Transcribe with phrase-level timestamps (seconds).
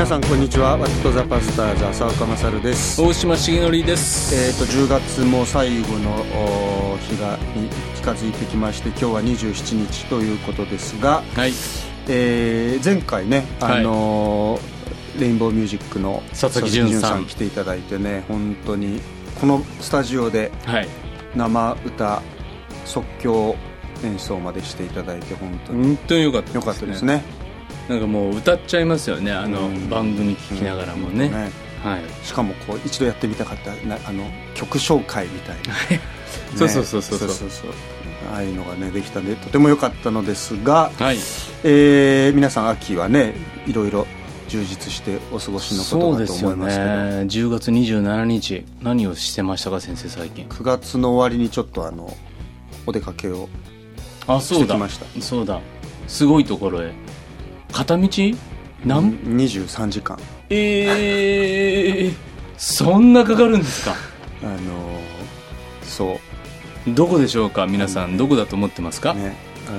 [0.00, 0.78] 皆さんこんにちは。
[0.78, 3.02] ワットザパスターズ浅岡勝です。
[3.02, 4.34] 大島重則です。
[4.34, 6.10] えー、と10月も最後の
[6.94, 11.52] お日がに近づいてきまして今日は27日ということですが、はい。
[12.08, 17.26] えー前回ね、あのーレインボーミュージックの佐々木純さん。
[17.26, 19.02] 来ていただいてね本当に
[19.38, 20.88] このスタジオではい。
[21.36, 22.22] 生歌
[22.86, 23.54] 即興
[24.02, 25.84] 演奏までしていただいて本当に。
[25.88, 27.39] 本当に良かったです、ね、良かったですね
[27.90, 29.90] なんかもう歌っちゃいますよねあのうん。
[29.90, 31.50] 番組聞きながらもね,、ね。
[31.82, 32.02] はい。
[32.24, 36.00] しかもこう一度やってみたかったなあの曲紹介みたいな、 ね
[36.54, 37.18] そうそうそうそう。
[37.18, 37.70] そうそう
[38.32, 41.18] ああいうのがねできたんでとても良かったのですが、はい。
[41.64, 43.34] えー皆さん秋はね
[43.66, 44.06] いろいろ
[44.48, 46.90] 充実してお過ごしのことかと思いますけど。
[46.90, 52.16] 10月27日何をしてましたか先生最近？9月の終わりにちょっとあの
[52.86, 53.48] お出かけを
[54.28, 54.64] あそうだ。
[54.64, 55.06] してきました。
[55.20, 55.60] そうだ。
[56.06, 56.92] すごいところへ
[57.70, 58.08] 片道？
[58.84, 60.18] なん、23時間。
[60.48, 62.14] えー、
[62.56, 63.94] そんなかかるんですか？
[64.42, 64.60] あのー
[65.84, 66.18] そ
[66.86, 66.94] う。
[66.94, 68.16] どこでしょうか皆さん。
[68.16, 69.36] どこだと思ってますか、ね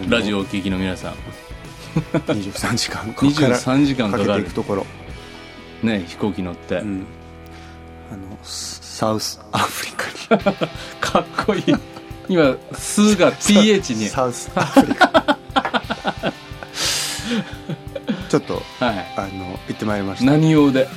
[0.08, 1.14] ラジオをお聞きの皆さん。
[2.28, 3.12] 23時間。
[3.16, 4.44] ここから23時間かかる。
[4.44, 4.86] ていくところ、
[5.84, 7.06] ね飛行機乗って、うん。
[8.12, 10.44] あのサウスアフリカに。
[11.02, 11.64] かっこいい。
[12.30, 14.08] 今「す」が TH に。
[14.08, 15.12] サウスアフリカ
[18.32, 19.06] ちょっとはい。
[19.18, 20.32] あの行ってまいりました。
[20.32, 20.88] 何用で？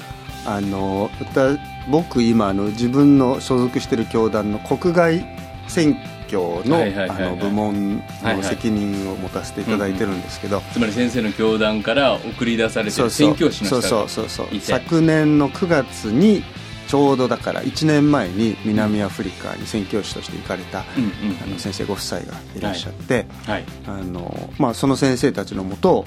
[0.47, 1.59] あの歌
[1.91, 5.27] 僕今あの自分の所属してる教団の国外
[5.67, 5.97] 選
[6.29, 6.77] 挙の
[7.12, 14.61] あの部門の責任を持たせていただいてるんですけど、つまり先生の教団から送り出されてる宣教師のそうそうそうそう。
[14.61, 16.45] 昨年の9月に
[16.87, 21.11] ちょうどだから1年前に南アフリカに宣教師として行かれた、うんうん
[21.43, 23.65] あの先生ご夫妻がいらっしゃって、はい。
[23.87, 26.05] あのまあ、その先生たちのもとを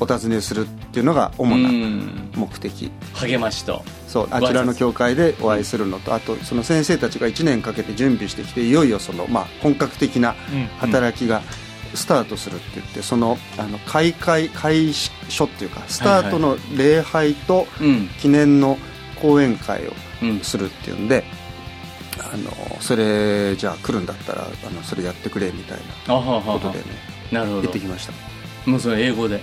[0.00, 2.30] お尋ねするっていうのが主うなん。
[2.34, 3.82] 目的、励ましと。
[4.06, 10.34] そうあちらの教会でお会いするのとあとその先生たちが1年かけて準備してきていよいよその、まあ、本格的な
[10.78, 11.42] 働きが
[11.94, 18.08] スタートするって言ってそのあの開会開所っていうかスタートの礼拝とうん。
[18.20, 18.78] 記念の
[19.20, 19.92] 講演会を
[20.22, 21.24] うんするっていうんで
[22.18, 26.84] あのそれじゃあ来るんだったらあのそれやってくれみたいなことでね
[27.30, 27.62] なるほど。
[27.62, 28.12] 行ってきました。
[28.68, 29.40] もうそれ英語で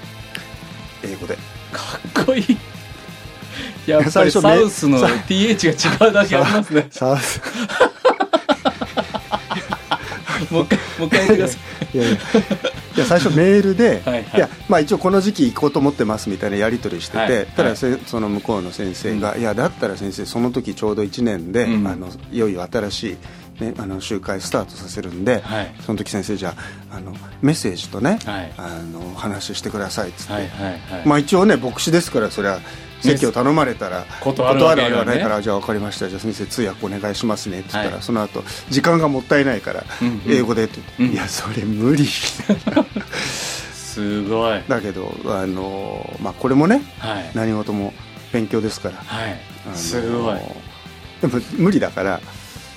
[1.05, 1.35] 英語で。
[1.71, 2.57] かっこいい。
[3.87, 4.41] やっぱり最初ね。
[4.41, 6.87] サウスの TH が違うだけありますね。
[6.91, 7.17] さ
[10.51, 11.57] もう一回もう一回言ってくださ
[11.93, 11.97] い。
[11.97, 12.17] いやいやい
[12.99, 21.87] や最初メールで はいやまあ、一応この時期行こうと思ってますみたいなやり取りしてて、はいただはいせその向こうの先生が、いやだったら先生その時ちょうど1年で、うん。
[21.87, 23.17] あのいよいよ新しい、
[23.59, 25.73] ね、あの集会スタートさせるんで、はい。
[25.85, 26.53] その時先生じゃ
[26.91, 28.53] ああのメッセージとね、はい。
[28.57, 30.79] あの話してくださいっつって、はいはいはい。
[31.05, 32.59] まあ、一応ね牧師ですからそれは
[33.01, 36.09] 席を頼まれたら断るわけにはないからじゃあ分かりました。
[36.09, 38.03] じゃあ先生通訳お願いしますねって言ったら、はい。
[38.03, 40.21] その後時間がもったいないからうんうん。
[40.27, 41.13] 英語でって言って、うん。
[41.13, 42.05] いやそれ無理。
[43.73, 44.61] すごい。
[44.67, 47.31] だけどあの、まあ、これもねはい。
[47.33, 47.93] 何事も
[48.33, 49.39] 勉強ですから、はい。
[49.73, 50.39] すごい。
[51.21, 52.21] でも無理だから、うん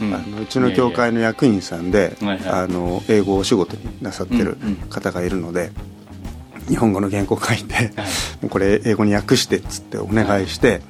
[0.00, 2.16] あのうちの教会の役員さんで
[2.46, 4.56] あの英語をお仕事になさってる
[4.90, 5.70] 方がいるので、
[6.68, 7.90] 日本語の原稿書いて、
[8.48, 10.82] これ英語に訳してっつってお願いして、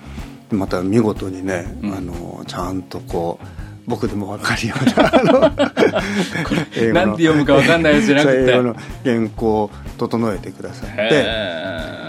[0.50, 1.94] また見事にね、うん。
[1.94, 3.46] あのちゃんとこう
[3.88, 5.52] 僕でも分かるようなあの
[6.76, 7.06] 英語の。
[7.06, 8.52] なんて読むか分かんないやつじゃなくて。
[8.52, 11.24] 英語の原稿を整えてくださって。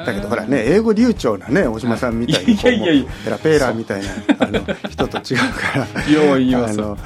[0.06, 4.10] だけどほらね英語流暢なね大島さんみたいにペラペラみたいな
[4.40, 4.60] あの
[4.90, 6.10] 人と違うから。
[6.12, 6.98] よう言いますあの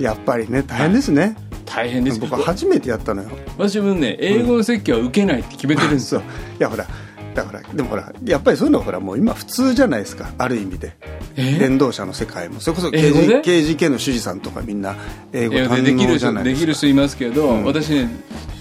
[0.00, 1.36] やっぱりね大変ですね。
[1.64, 2.18] 大変です。
[2.20, 3.30] 僕初めてやったのよ。
[3.56, 6.20] 私もね英語の説教は受けないって決めてるんですそう。
[6.20, 6.26] よ
[6.58, 6.86] いやほら
[7.34, 10.30] だからでもほらやっぱりそういうのはほらもう今普通じゃないですか。
[10.38, 10.96] ある意味で
[11.36, 12.60] え伝道者の世界も。
[12.60, 14.96] それこそ KGK の主事さんとかみんな
[15.32, 16.60] 英語堪でできる能じゃ人ないですか。
[16.60, 17.64] できる人いますけど、うん。
[17.64, 18.08] 私ね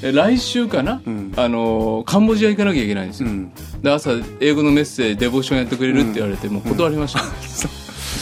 [0.01, 1.33] え来週かな、うん。
[1.35, 3.51] あのカンボジア行かなきゃいけないんですよ、うん。
[3.81, 7.19] で朝英語のメッセージデボーションやってくれるって言われて、もう断りました、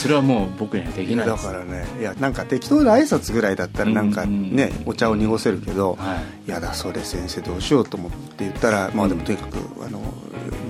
[0.01, 6.15] それはもう僕にはできないだからねいやなんか適当な挨拶ぐらいだったらなんかね、うんお茶を濁せるけど、は
[6.45, 10.01] いいやだそれ先生どうしようと思って言ったらまあでもとにかくあの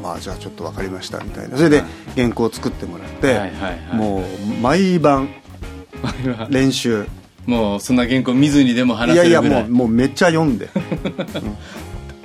[0.04, 1.56] まあじゃあちょっと分かりましたみたいな。
[1.56, 1.88] それではい。
[2.16, 3.96] 原稿を作ってもらって、はいはいはい。
[3.96, 4.24] もう
[4.62, 5.30] 毎晩
[6.50, 7.06] 練習。
[7.46, 9.64] もうそんな原稿見ずにでもい話やいやせるぐらい。
[9.64, 10.70] もうもうめっちゃ読んで、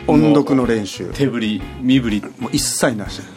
[0.08, 1.06] う ん音読の練習。
[1.14, 2.22] 手振り身振り。
[2.38, 3.20] もう一切なし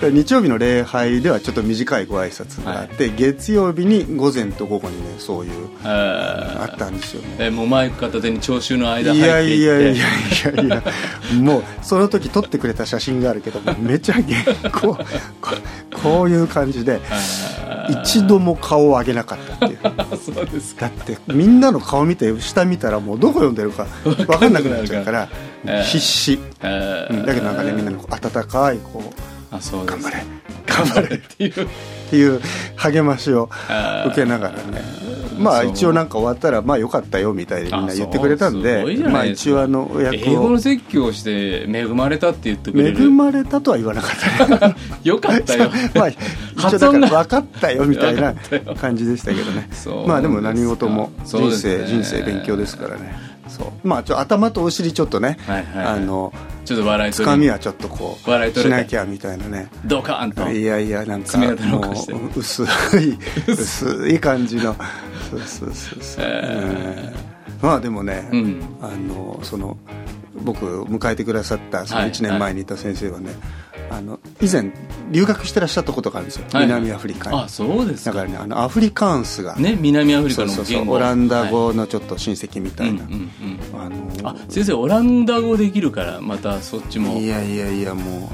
[0.00, 9.96] 日曜日の礼拝ではちょっと短いご挨拶があって、はい、月曜日に午前と午後にねそういうあったんですよ、ね、えもうマイク片手に聴衆の間入っていやいやいやい
[10.56, 10.82] やいや。
[11.42, 14.14] もうその時撮ってくれた写真があるけど めちゃ
[14.72, 17.00] こうこういう感じで
[17.88, 19.78] 一度も顔を上げなかったっていう。
[20.18, 25.28] そうですだってみんなの顔見て下見たらもうどこ読んでるか分かんなくなっちゃうから
[25.84, 30.16] 必死、うん、だけどなんかねみんなの温かいこうあそう頑張れ。
[30.66, 31.66] 頑張れっていうっ
[32.10, 32.40] ていう
[32.76, 33.50] 励ましを
[34.06, 34.82] 受けながらね。
[35.38, 43.04] まあ一応なんか終わったらまあよかったよみたいにみんな言ってくれたんでまあ一応あの役を英語の説教をして恵まれたって言ってくれる。
[43.04, 45.70] 恵まれたとは言わなかった よかったよ。
[45.94, 48.34] まあ一応だから分かったよみたいな
[48.80, 49.68] 感じでしたけどね。
[50.06, 53.88] まあでも何事も人生人生勉強ですからねそう。
[53.88, 56.32] まあちょ頭とお尻ちょっとね、はいはいはい、あの
[56.64, 59.68] ちょっと笑いつかみはちょっとこう笑いしなきゃみたいなね。
[59.84, 60.50] ドカーンと。
[60.50, 64.18] いやいやなんかもう薄い薄い。
[64.20, 64.74] 感じの。
[65.30, 69.76] そうそうそうそう、えー、まあでもね、うん、あのその
[70.42, 72.64] 僕迎えてくださったその1年前にい。
[72.64, 74.72] た先生はね、はいはいあの以前
[75.10, 77.38] 留学してらっしゃったことがあるんですよ、はい、南アフリカに。
[77.38, 83.12] あそうですだからねあのアフリカンスがね南アフリカのそうそうオランダ語のちょっと親戚みたいな、はい。
[83.74, 87.18] あのあ先生オランダ語できるからまたそっちも。
[87.18, 88.28] いやいやいやもう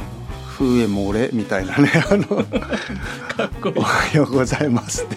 [0.49, 3.75] 風も俺みたいなねあのかっこいい。
[3.77, 5.17] おはようございますって。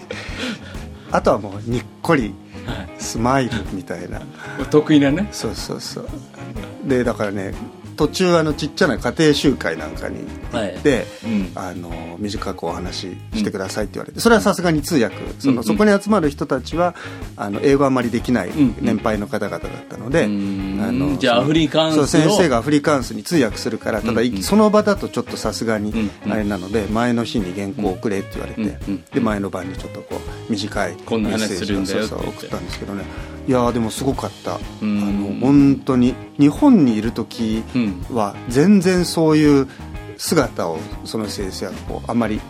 [1.10, 2.34] あとはもうにっこり
[2.98, 4.20] スマイルみたいな、
[4.70, 5.28] 得意なね。
[5.32, 6.08] そうそうそう。
[6.84, 7.54] でだからね
[7.98, 11.08] 途中あのちっちゃな家庭集会なんかに行って、はい。
[11.24, 16.94] うん、あの短くお話ししてくださいって言われてそれはさすがに通訳その、そこに集まる人たちは
[17.36, 28.78] あの英語あんまりできない年配の方々だったので、あのじゃあアフリカンス先生がアフリカンスに通訳するからただ、その場だとちょっとさすがにあれなので前の日に原稿をくれって言われて、
[29.12, 30.16] で前の晩にちょっとこ
[30.48, 31.74] う短いメッセージ
[32.14, 33.04] を送ったんですけどね
[33.48, 34.56] いやでもすごかった。
[34.56, 37.64] あの本当に日本にいる時
[38.12, 39.66] は全然そういう
[40.18, 42.42] 姿をその先生はこうあんまり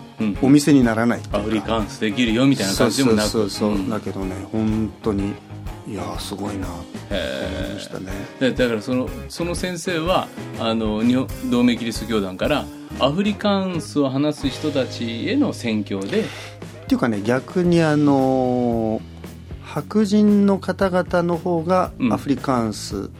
[0.42, 1.20] お店にならない。
[1.30, 3.28] アフリカンスできるよみたいな感じでもなく。
[3.28, 5.34] そうそうそう、うん、だけどね本当に
[5.86, 6.70] いやすごいなっ
[7.08, 8.12] て思いましたね。
[8.40, 10.26] だからそのその先生は
[10.58, 12.64] あの日本同盟キリスト教団から
[12.98, 16.22] アフリカンスを話す人たちへの宣教で。
[16.22, 16.24] っ
[16.88, 19.00] ていうかね逆にあの
[19.78, 23.10] 白人の方々の方がアフリカンス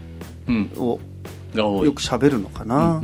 [0.76, 0.98] を
[1.54, 3.00] よく喋るのかな、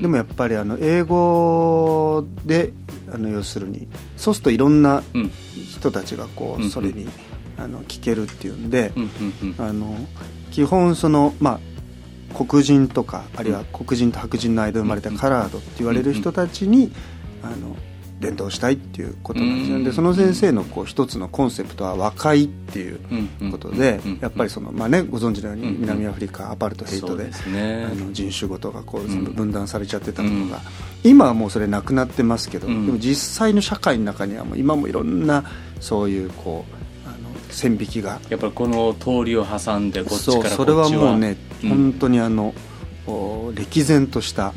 [0.00, 2.72] でもやっぱりあの英語で
[3.12, 5.02] あの要するにそうするといろんな
[5.54, 7.08] 人たちがこうそれに
[7.58, 8.92] あの聞けるっていうんで
[9.58, 9.96] あの
[10.52, 16.92] 基本そのまあ黒人とかあるいは黒人と白人の間生まれたカラードって言われる人たちに
[17.42, 17.76] あの
[18.22, 23.00] 伝道したいっていうことなんですよ、でその先生のこう一つのコンセプトは和解っていう
[23.50, 30.60] ことで、やっぱりその、まあね、ご存知のように南アフリカアパルトヘイトで,、あの人種ごとがこう全部分断されちゃってたのが、
[31.04, 35.44] 今はもうそれなくなってますけど、でも実際の社会の中にはもう今もいろんな
[35.80, 36.64] そういうこ
[37.04, 37.16] うあの
[37.50, 40.56] 線引きがやっぱりこの通りを挟んでこっちからこっちは。
[40.56, 42.54] それはもうね、本当にあの
[43.54, 44.52] 歴然とした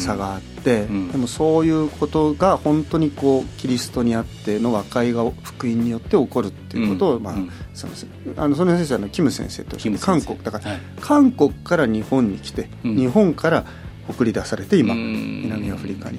[0.00, 7.34] 差があって、うん、でもそういうことが本当にこうキリストにあっての和解が福音によって起こるっていうことを、うん、まあ、
[7.74, 7.92] その
[8.36, 13.64] あのその先生はキム先生と韓国だから、はい、韓国から日本に来て、日本から
[14.08, 16.18] 送り出されて今南アフリカに。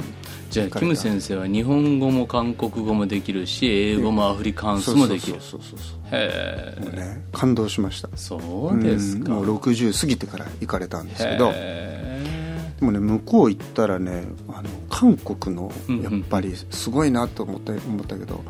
[0.52, 5.40] じゃあキム先生は日本語も韓国語もできるし英語もアフリカンスもできる。
[5.40, 8.10] そうそうそうへえ、ね、感動しました。
[8.16, 11.54] そうですか、もう60過ぎてから行かれたんですけど
[12.82, 15.72] でもね向こう行ったらねあの韓国の
[16.04, 18.44] やっぱりすごいなと思った,、思ったけど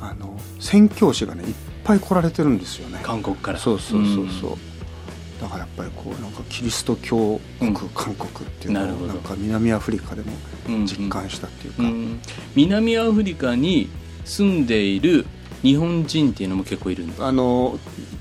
[0.00, 2.98] あの宣教師がねいっぱい来られてるんですよね。
[3.04, 3.58] 韓国から。
[3.58, 4.58] そうそうそうそう、うん。
[5.40, 10.32] だからやっぱりこうなんかキリスト教国、うん、韓国っていうのをなんか南アフリカでも
[10.84, 12.20] 実感したっていうか、うんうん、
[12.56, 13.88] 南アフリカに
[14.24, 15.26] 住んでいる
[15.62, 17.78] 日本人っていうのも結構いるんですあの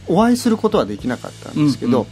[0.08, 2.06] お会いすることはできなかったんですけど、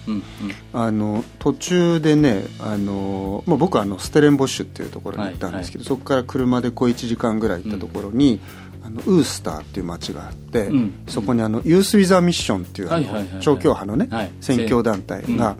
[0.74, 8.40] あの途中でねあの、まあ、僕はあのステレンボッシュっていうところに行ったんですけど、はいはい、そこから車でこう1時間ぐらい行ったところに、
[8.84, 15.56] あのウースターっていう町があって、うん、そこにあのユース・ウィザー・ミッションっていう調教派のね、はい、宣教団体が、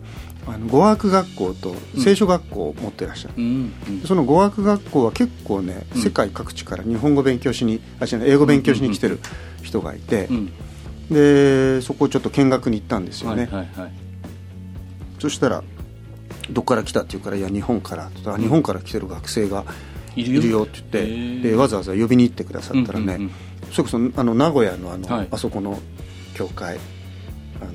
[0.46, 3.72] あの語学学校と聖書学校を持ってらっしゃる、うん。
[4.06, 9.20] その語学学校は結構ね、世界各地から日本語勉強しにあ違う英語勉強しに来てる
[9.62, 10.28] 人がいて、
[11.10, 13.92] でそこをちょっと見学に行ったんですよね、はいはいはい、
[15.18, 15.62] そしたら
[16.50, 19.64] どっから来たっていうから「いや日本から」日本から来てる学生が
[20.16, 20.58] いるよ。
[20.60, 23.30] よって言ってでわざわざ呼びに行ってくださったらね、うんうんうん。
[23.72, 25.28] それこそあの名古屋のあの、はい。
[25.30, 25.78] あそこの
[26.34, 26.76] 教会
[27.60, 27.72] あの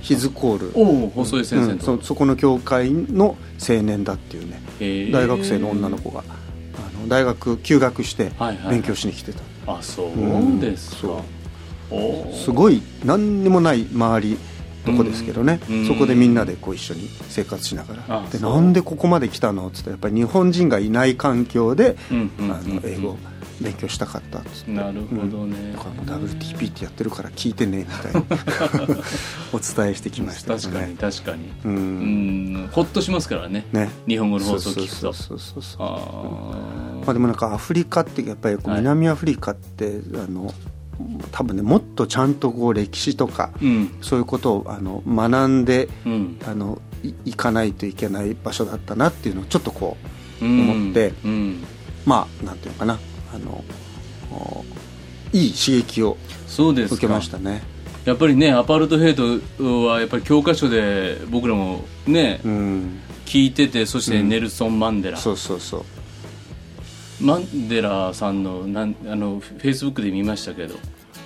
[0.00, 0.72] ヒズコール。
[0.74, 8.70] おお細井先生うんと、そそこの教会の青年だっていうね大学生の女の子があの大学休学してはいはいはい。
[8.70, 11.35] 勉強しに来てた、あそうですか、うん
[12.44, 14.38] すごい何にもない周り
[14.84, 15.86] とこですけどね、うん。
[15.86, 18.28] そこでみんなでこう一緒に生活しながら。
[18.30, 19.66] でなんでここまで来たの？
[19.66, 23.18] っつってやっぱり日本人がいない環境で、あの英語を
[23.60, 24.70] 勉強したかったっつって。
[24.70, 28.22] なるほどね、だからもう WTP ってやってるから聞いてねみたいな。
[29.52, 30.52] お伝えしてきました。
[30.52, 31.44] よね確かに確かに。
[31.64, 32.52] ううん。
[32.64, 33.66] んほっとしますからね。
[33.72, 33.90] ね。
[34.06, 35.12] 日本語の放送を聞くと。
[35.12, 40.52] そうそうそうあまあ、でもなんかアフリカってやっぱり南アフリカって、あの
[41.32, 43.98] 多分ねもっとちゃんとこう歴史とかーうん。
[44.02, 46.38] そういうことをあの学んでうん。
[46.46, 49.96] あのい行かないといけない場所だったなっていうのをちょっとこ
[50.40, 51.64] ううん思ってうん。
[52.04, 52.98] まあなんていうのかな。
[53.34, 53.64] あの
[54.32, 54.64] お
[55.32, 56.94] いい刺激をそうですか。
[56.96, 57.62] 受けましたね。
[58.04, 59.24] やっぱりねアパルトヘイト
[59.84, 63.00] はやっぱり教科書で僕らもね、うん。
[63.26, 65.84] 聞いててそしてネルソン・マンデラ、そうそうそう
[67.20, 70.74] マンデラさんのなんあのフェイスブックで見ましたけど。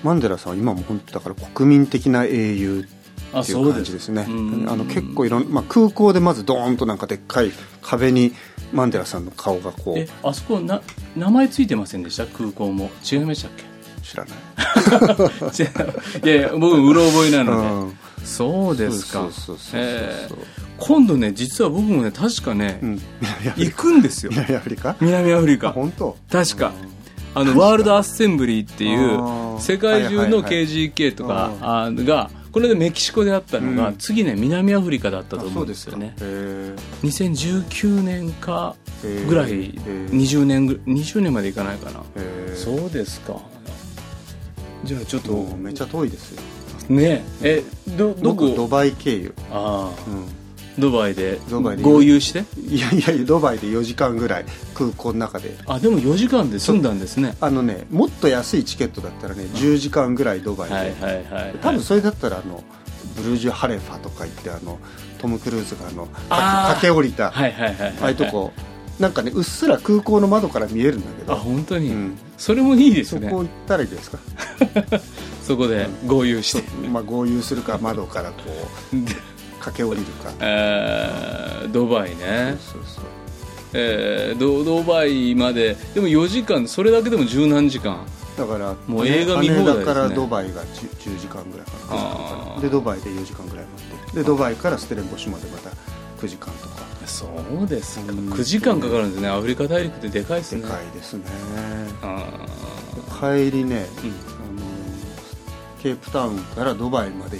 [0.02, 2.88] マンデラさんは今も本当だから国民的な英雄
[3.35, 4.25] あっていう感じですね。
[4.28, 4.68] うん。
[4.70, 8.32] あの結構いろんまあ、空港でまずドーンとなんかでっかい壁に
[8.73, 10.80] マンデラさんの顔がこえうあそこな
[11.16, 12.25] 名前ついてませんでした？
[12.26, 12.90] 空港も。
[13.11, 13.64] 違いましたっけ？
[14.02, 14.37] 知らない。
[16.25, 19.29] いやいや僕うろ覚えなので、うんそうですか。
[20.79, 23.00] 今度ね実は僕もね確かね、うん。
[23.57, 24.33] 行くんですよ。
[24.33, 24.97] カ南アフリカ？
[25.00, 26.17] 南アフリあカ本当？
[26.31, 26.73] 確か。
[27.35, 29.61] あのワールドアッセンブリーっていあうー。
[29.61, 33.97] 世界中の KGK とかあがこれでメキシコであったのが、うん。
[33.99, 36.15] 次ね南アフリカだったと思ううんですよね。
[36.21, 40.11] へ2019年かーぐらいへー。
[40.11, 42.03] 20年ぐ20年までいかないかな。
[42.55, 43.37] そうですか。
[44.83, 46.43] じゃあちょっとめっちゃ遠いですよ
[46.90, 47.23] ね。
[47.42, 47.62] え
[47.97, 48.47] どどこ？
[48.47, 50.11] 僕ドバイ経由、ああ。
[50.11, 51.40] うん、ドバイで。
[51.49, 51.82] ドバイで。
[51.82, 52.44] 合流して？
[52.61, 54.44] いやいやドバイで4時間ぐらい
[54.75, 55.56] 空港の中で。
[55.66, 57.37] あでも4時間で済んだんですね。
[57.40, 62.62] あのねもっと安いチケットだったらね10時間ぐらいドバイで、はいはいはい多分それだったらあの
[63.16, 64.78] ブルージュ・ハレファとか行ってあの
[65.18, 66.75] トム・クルーズがあのあー。
[66.80, 67.30] 駆け下りた。
[67.30, 68.52] はいはいはいはいああいうとこ。
[68.99, 72.18] なんかねうっすら空港の窓から見えるんだけあど本当に、うん。
[72.37, 73.30] それもいいですね。
[73.30, 74.18] そこ行ったらいいですか、
[75.50, 78.37] そこで合流して、まあ、合流するか窓からこ
[78.92, 79.16] うで
[79.59, 80.33] 駆け下りるか。
[80.38, 83.04] えードバイね、そうそう
[83.73, 87.99] えードドバイまででも4時間それだけでも十何時間。
[88.38, 89.85] だからもう映画見放題ですね。
[89.87, 90.66] からドバイが 10,
[90.97, 92.54] 10時間ぐらいかな9時間かあー。
[92.57, 94.16] なでドバイで4時間ぐらい待って。
[94.19, 95.71] でドバイからステレンボシュまでまた
[96.25, 96.87] 9時間とか。
[97.07, 97.26] そ
[97.61, 98.12] うですか。
[98.12, 99.28] うん9時間かかるんですね。
[99.28, 101.25] アフリカ大陸ってでかいですでねかいですね。
[102.02, 102.25] あ
[103.21, 104.29] 帰りね、ーうん
[105.82, 107.38] ケープタウンからドバイまで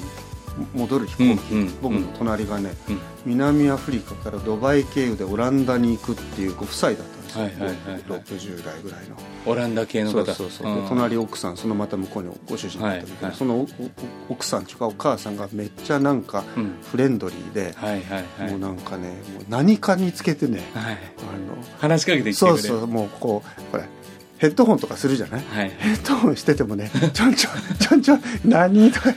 [0.75, 3.01] 戻る飛行機、うんうん僕の隣がね、うん。
[3.25, 8.03] 南アフリカからドバイ経由でオランダに行くっていうご夫妻だったんですよ、はいはいはいはい。
[8.03, 9.17] 60代ぐらいの。
[9.47, 10.25] オランダ系の方。
[10.27, 10.89] そうそうそう。
[10.89, 13.37] 隣奥さんそのまた向こうにご主人だったんだけど、はいはい。
[13.37, 13.67] その
[14.29, 16.75] 奥さんというかお母さんがめっちゃなんかうん。
[16.91, 18.51] フレンドリーで、はいはいはい。
[18.51, 20.95] もうなんかねもう何かにつけてねはい。
[20.95, 20.99] あの
[21.79, 22.59] 話しかけてきてくれる。
[22.59, 23.85] そうそうもうこうほら
[24.41, 25.45] ヘッドホンとかするじゃない？
[25.51, 25.71] はい。
[25.79, 28.91] ヘッドホンしててもね ちょんちょんちょんちょん何？
[28.91, 29.15] と か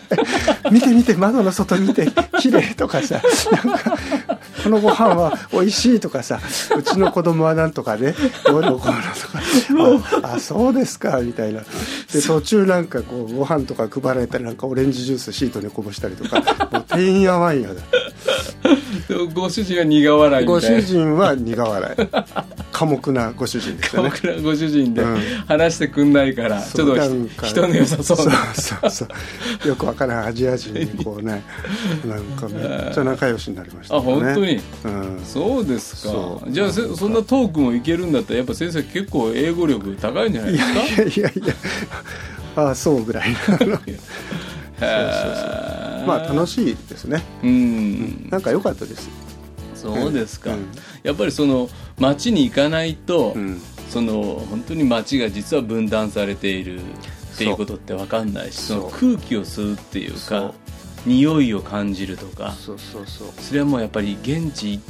[0.69, 3.21] 見て見て窓の外見て 綺麗とかさ
[3.65, 3.97] なんか
[4.63, 6.39] このご飯は美味しいとかさ
[6.77, 8.13] うちの子供はなんとかね
[8.45, 11.61] どうのこうのとかああそうですかみたいな。
[12.11, 17.75] で途中なんかこうご飯とか配られたらなんかオレンジジュースシートにこぼしたりとかもうてんやわんやだ。
[19.33, 20.81] ご主人は苦笑いごみたいな。
[20.81, 22.01] 主人は苦笑い
[22.73, 24.09] 寡黙なご主人でしたね。
[24.09, 25.17] 僕らご主人でうん。
[25.47, 28.33] 話してくんないから、ちょっと人の良さそうな。
[28.55, 29.05] そうそうそ
[29.65, 29.67] う。
[29.67, 30.25] よくわからん。
[30.25, 31.43] アジア人にこうね
[32.05, 34.03] なんかめっちゃ仲良しになりましたあね。
[34.05, 34.59] 本当に？
[34.85, 35.21] うん。
[35.23, 36.13] そうですか。
[36.49, 40.79] じゃあせそんなトークもいけるんだったらやっぱ先生結構英語力高いんじゃないいですか？
[40.79, 41.53] やいやいやいや
[42.55, 43.35] ああそうぐらいの。
[44.81, 46.05] へー。
[46.05, 47.23] まあ楽しいですね。
[47.43, 48.27] うん。
[48.29, 49.09] なんか良かったです
[49.83, 50.71] そうですか、うん。
[51.03, 53.61] やっぱりその街に行かないと、うん。
[53.89, 60.53] その本当に街が実は分断されているっていうことって分かんないしその空気を吸うっていうそかう。
[61.05, 62.53] 匂いを感じるとか。
[62.53, 63.27] そうそうそう。
[63.37, 64.81] それはもうやっぱり現地行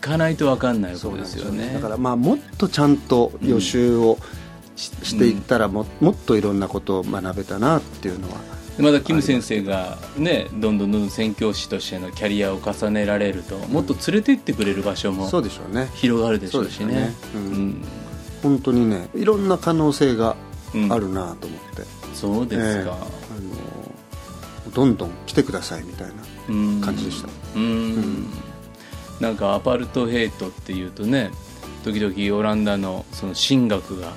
[0.00, 1.74] かないと分かんないことですよね。
[1.74, 4.18] だからまあもっとちゃんと予習を
[4.76, 15.90] し,、ていったらももっといろんなことを学べたなっていうのはでまたキム先生がねどんどんどんどん宣教師としてのキャリアを重ねられるともっと連れて行ってくれる場所もそうでしょうね。
[15.94, 17.14] 広がるでしょうしね。
[17.32, 17.44] そうん。
[17.46, 17.84] うん。
[18.42, 20.36] 本当にねいろんな可能性が
[20.90, 21.82] あるなと思って、
[22.14, 22.96] そうですか、あ
[24.68, 27.28] のどんどん来てくださいみたいな感じでした。
[27.56, 28.26] うん。
[29.20, 31.30] なんかアパルトヘイトっていうとね
[31.84, 34.12] 時々オランダのその神学が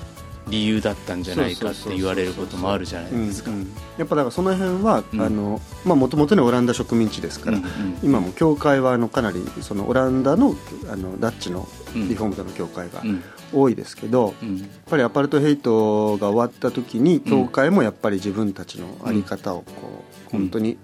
[0.48, 3.50] 理由だったんじゃないかって言われることもあるじゃないですか。
[3.98, 5.20] やっぱだからその辺はうん。
[5.20, 7.70] あのまあもともとねオランダ植民地ですから、うんうん。
[8.02, 10.54] 今も教会はあのかなりそのオランダの
[10.90, 13.22] あのダッチのリフォームドの教会がうん。
[13.54, 14.58] 多いですけど、うん。
[14.58, 20.78] やっぱりアパルトヘイトが終わった時に教会もやっぱり自分たちの在り方をこう本当に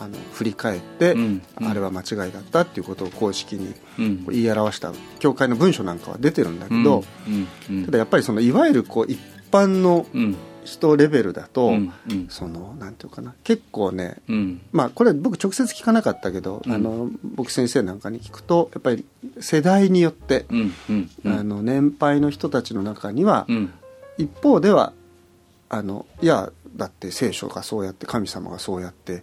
[0.00, 3.74] あの振り返って、うんあれは間違いだったっていうことを公式に
[4.28, 9.18] 言い表した教会の文書なんかは出てるんだけど、うんうんただやっぱりそのいわゆるこう一
[9.50, 10.36] 般のうん。
[10.64, 12.26] 人レベルだと、うんうん。
[12.28, 14.60] そのなんていうかな結構ねうん。
[14.70, 16.72] まあこれ僕直接聞かなかったけど、うん。
[16.72, 19.06] あの僕先生なんかに聞くとやっぱり
[19.40, 21.32] 世代によって、うんうんうん。
[21.32, 23.72] あの年配の人たちの中には、うん。
[24.18, 24.92] 一方では
[25.70, 29.22] あのいやだって聖書がそうやって神様がそうやって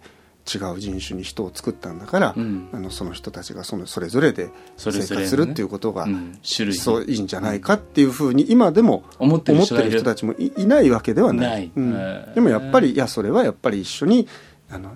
[0.53, 2.69] 違う人種に人を作ったんだから、うん。
[2.71, 6.07] あのその人たちがそのそれぞれで生活するっていうことが、
[6.43, 11.71] そういいんじゃないかっていうふうに今でも思ってる人たちもいいないわけではない。
[11.75, 12.33] うん。
[12.35, 14.27] でもやっぱりいやそれはやっぱり一緒に
[14.69, 14.95] あの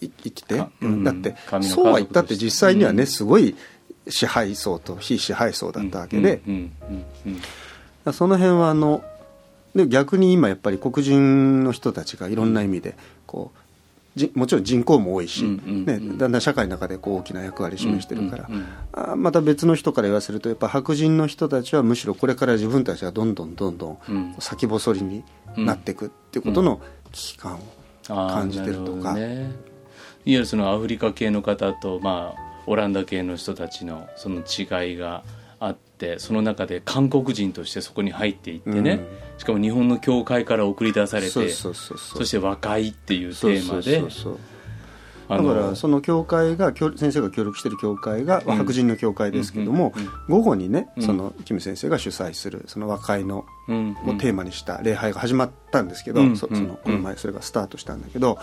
[0.00, 1.04] 生きて、かうん。
[1.04, 3.06] だってそうは言ったって実際にはね、うん。
[3.06, 3.54] すごい
[4.08, 6.40] 支配層と非支配層だったわけで、
[8.12, 9.04] その辺はあの
[9.74, 13.61] で逆に今やっぱり黒人の人たちがいろんな意味でこうじ
[14.34, 16.18] もちろん人口も多いし、うんうんねうん。
[16.18, 18.68] だんだん社会の中でこう大きな役割を示してるから、うんうんうん。
[18.92, 24.34] あまた別の人から言わせるとやっぱ白人の人たちはむしろこれから自分たちがどんどんどんどんうん。
[24.38, 25.24] 先細りに
[25.56, 27.58] なっていくっていうことの危機感を
[28.08, 29.14] 感じてるとか。
[29.14, 29.50] ね、いわ
[30.24, 35.24] ゆるそのアフリカ系の方と、まあ、オランダ系の人たちのその違いが
[35.58, 39.00] あってその中で韓国人としてそこに入っていってね、
[39.42, 42.18] しかも日本の教会から送り出されてそうそうそうそう。
[42.18, 44.38] そして和解っていうテーマでそうそう
[45.28, 48.56] あだからその教会が協先生が協力してる教会が、うん。
[48.56, 49.94] 白人の教会ですけども、
[50.28, 51.02] 午後にね、うん。
[51.02, 58.38] そのキム先生が主催するその和解のうんをテーマにした礼拝が始まったんですけど、そそのこの前それがスタートしたんだけど、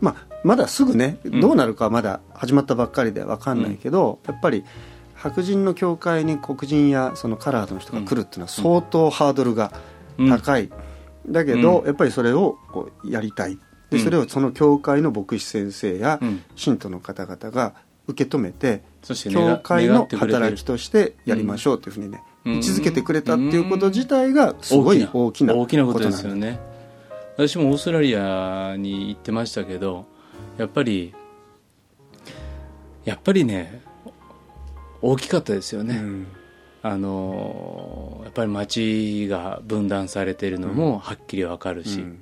[0.00, 4.64] まあ、まだすぐねどうなるかはまだ始まったばっかりで分かんないけど、やっぱり
[5.14, 9.72] 白人の教会に黒人やそのカラードの人が来るっていうのは相当ハードルが
[10.18, 10.70] 高い、
[11.26, 11.86] だけど、うん。
[11.86, 13.58] やっぱりそれをこうやりたい。
[13.90, 14.04] でうん。
[14.04, 16.42] それをその教会の牧師先生やうん。
[16.56, 17.74] 信徒の方々が
[18.06, 22.54] 受け止めて、そして願教会の働きとしてやりましょうというふうにね、うん。
[22.56, 26.58] 位置づけてくれたっていうこと自体がすごい大きな大きなことですよね。
[27.38, 30.06] 私もオーストラリアに行ってましたけど
[30.58, 31.14] やっぱり
[33.04, 33.80] やっぱりね
[35.00, 36.26] 大きかったですよね、うん
[36.82, 42.20] あのやっぱり街が分断されているのもはっきりわかるし、うん。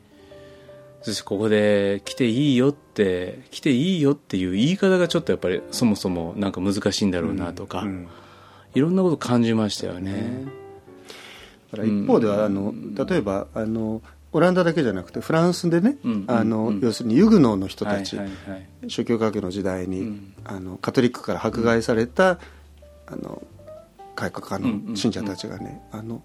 [1.02, 8.08] そしてここで来ていいよって来ていいよっていう言い方がちょっとやっぱりそもそもなんか難しいんだろうなとか、うん。
[8.74, 10.44] いろんなこと感じましたよね。
[11.72, 12.72] だから一方ではあの
[13.06, 14.00] 例えばあの
[14.32, 16.80] オランダだけじゃなくてフランスでね、うんあのうん。
[16.80, 18.90] 要するにユグノーの人たち、はいはいはい。
[18.90, 20.34] 宗教科学の時代に、うん。
[20.44, 22.38] あのカトリックから迫害された、
[23.06, 23.42] あの
[24.16, 26.22] 改革派うんうんの信者たちがね、あの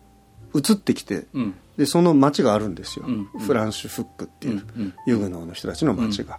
[0.56, 1.54] 移ってきてうん。
[1.78, 3.06] でその町があるんですよ、
[3.40, 4.64] フランシュフックっていう、
[5.06, 6.38] ユグノーの人たちの町が、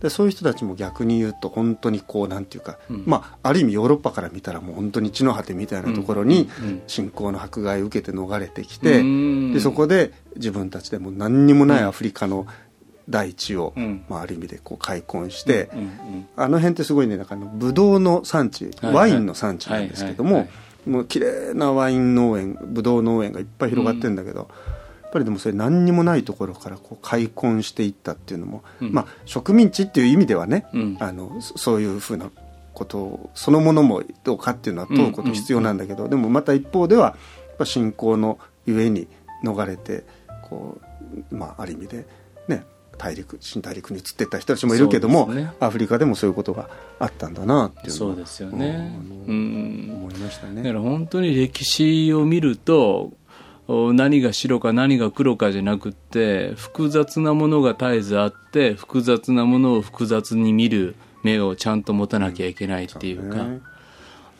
[0.00, 3.04] でそういう人たちも逆に言うと本当にこうなんていうか、うん。
[3.06, 6.50] まあある意味ヨーロッパから見たらもう本当に地の果てみたいなところに
[6.86, 9.52] 信仰の迫害を受けて逃れてきて、うん。
[9.54, 12.46] でそこで自分たちでも何にもないアフリカの
[13.08, 14.04] 大地を、うん。
[14.08, 15.70] まあ、ある意味でこう開墾して、
[16.36, 20.48] あの辺ってすごいねなんかあのブドウの産地、はいワインの産地なんですけども、
[20.86, 24.48] もう綺麗なワイン農園ブドウ農園がいっぱい広がってるんだけど、
[25.02, 28.92] やっぱりでもそれ何にもないところからこう開墾していったっていうのも、うん。
[28.92, 30.96] まあ植民地っていう意味ではね、うん。
[31.00, 32.30] あのそそういうふうな
[32.74, 37.16] ことをそのものもどうかっていうのは問うこと必要なんだけど、でもまた一方では
[37.48, 39.06] やっぱ信仰のゆえに
[39.44, 40.04] 逃れて
[40.42, 40.80] こ
[41.30, 42.06] う、まあ、ある意味でね
[42.96, 45.52] 大陸新大陸に移っていった人たちもいるけども、ね。
[45.60, 48.96] アフリカでもそういうことがあったんだなっていうそうですよね。
[49.26, 50.72] うん思いましただかね。
[50.72, 53.12] ら本当に歴史を見ると
[53.66, 63.60] お何が白か何が黒かじゃなくって複雑なものが絶えずあって複雑なものを複雑に見る目をちゃんと持たなきゃいけないっていうか、ね。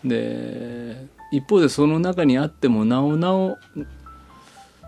[0.05, 3.57] で一方でその中にあってもなおなおお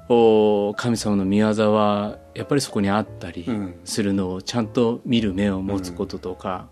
[0.09, 3.75] 神様の御業はやっぱりそこにあったりうん。
[3.85, 6.69] するのをちゃんと見る目を持つこととか、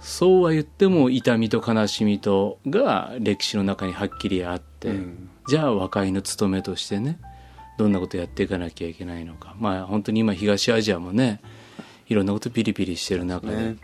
[0.00, 5.30] そうは言っても痛みと悲しみとが歴史の中にはっきりあって、うん。
[5.46, 7.18] じゃあ和解の務めとしてね
[7.78, 9.54] どんなことやっていかなきゃいけないのか。
[9.58, 11.40] まあ本当に今東アジアもね
[12.08, 13.76] いろんなことピリピリしてる中で、ね。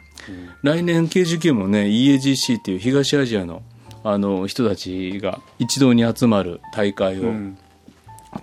[0.62, 3.62] 来年 KGK もね EAGC っていう東アジアの
[4.02, 7.58] あの人たちが一堂に集まる大会をうん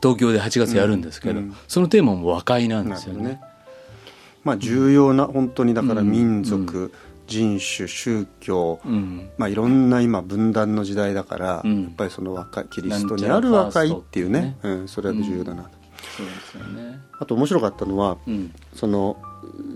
[0.02, 1.46] 東京で8月やるんですけど、うん。
[1.46, 3.24] うんそのテーマも和解なんですよね。
[3.24, 3.42] ね。
[4.44, 6.92] まあ重要な本当にだからうん民族、
[7.28, 9.30] 人種宗教、うん。
[9.38, 11.84] まあ、いろんな今分断の時代だから、うん。
[11.84, 14.58] やっぱりその和解キリストにある和解っていうね。
[14.62, 15.64] ファうん、それは重要だな、
[16.18, 17.00] そうですよね。
[17.20, 18.54] あと面白かったのはうん。
[18.76, 19.18] その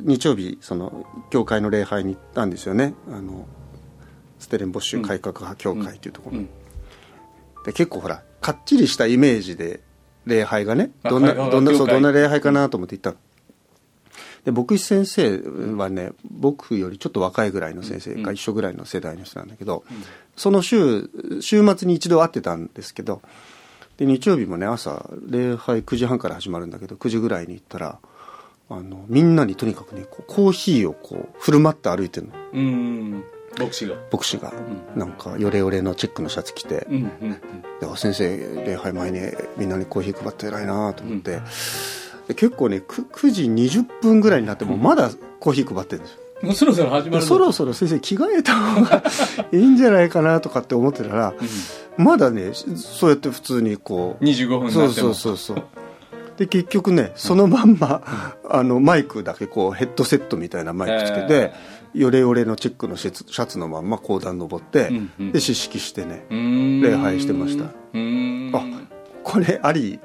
[0.04, 2.94] 日曜日その教会の礼拝に行ったんですよね。
[3.10, 3.48] あの
[4.40, 6.50] ステレンボッシュ改革派教会というところ、うん。
[7.66, 9.80] で結構ほらかっちりしたイメージで
[10.26, 13.12] 礼拝がねあどんなどんなそうどんな礼拝かなと思って行った。
[13.12, 13.18] の
[14.46, 15.42] で牧師先生
[15.76, 19.84] はね僕よりちょっと若いぐらいの先生か一緒ぐらいの世代の人なんだけど、
[20.36, 21.10] その週
[21.42, 23.22] 週末に一度会ってたんですけど
[23.98, 27.98] で日曜日もね朝礼拝9時半から始まるんだけど9時ぐらいに行ったら
[28.70, 32.34] あのみんなにとにかくねコーヒーをこう振る舞って歩いてるの。
[32.54, 33.24] うん
[33.60, 33.96] 牧師が？
[34.12, 34.54] 牧師が、
[34.96, 37.42] うなんかヨレヨレのチェックのシャツ着て、うんうん
[37.80, 39.20] であ先生礼拝前に
[39.58, 41.42] みんなにコーヒー配って偉いなと思って、
[42.28, 49.04] で結構ね 9, 9時20分ぐらいになってもまだコーヒー配ってるんですよ、もうそろそろ始まるそろそろ先生着替えた方が
[49.52, 51.34] いいんじゃないかなとかって思ってたら、
[51.98, 54.24] まだねそうやって普通にこう。
[54.24, 55.64] 25分にそうそうなってもそうそう
[56.38, 61.54] で結局ねそのまんま、あのマイクだけこうヘッドセットみたいなマイクつけて、
[61.94, 67.66] ヨレヨレのチェックのシャツのまんま講談登って、で試式してね礼礼拝してました。
[67.94, 68.52] うん。
[68.54, 68.62] あ
[69.24, 70.00] これあり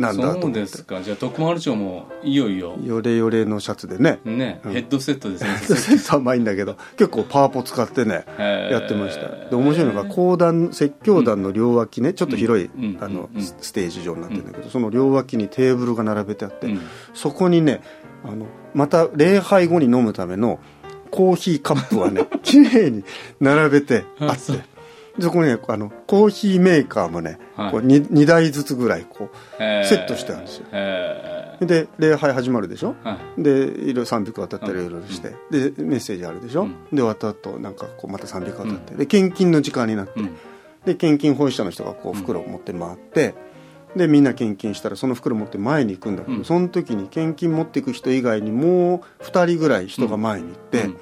[0.00, 1.02] なんだとそうですか。
[1.02, 2.76] じゃあ徳丸町もいよいよ。
[2.82, 4.18] ヨレヨレのシャツでね。
[4.24, 4.72] ね、うん。
[4.72, 5.50] ヘッドセットですね。
[5.50, 9.50] ヘッドセットは甘いんだけど結構パワポ使ってねやってました。
[9.50, 16.80] で面白いのが講談説教団の両脇ねちょっと広い、うんあのうんスステージ上になってるんだけど、その両脇にテーブルが並べてあって、うん。
[17.14, 17.82] そこにね
[18.24, 20.58] あのまた礼拝後に飲むための
[21.10, 23.04] コーヒーカップはね 綺麗に
[23.40, 24.52] 並べてあって。
[24.52, 24.69] あ
[25.20, 27.70] そこにねあのコーヒーメーカーもね、はい。
[27.72, 30.66] こう 2, 2台ずつぐらいこうセットしてあるんですよ。
[31.66, 32.96] で礼拝始まるでしょ？
[33.04, 33.42] はい。
[33.42, 36.70] でいろいろ賛美歌渡ったりいろいろして、でメッセージあるでしょ、うん。
[36.90, 40.36] で終わった後なんかこうまた賛美歌渡って、で献金の時間になって、うん。
[40.86, 43.34] で献金保育者の人がこう袋を持って回って、
[43.94, 46.44] でみんな献金したらその袋持って前に行くんだけど、うん。
[46.44, 50.96] その時に献金持っていく人以外にもう2人ぐらい人が前に行って、うん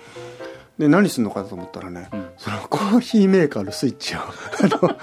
[0.79, 2.27] で何するのかと思ったらね、うん。
[2.37, 4.25] そのコーヒーメーカーのスイッチを あ
[4.83, 4.97] の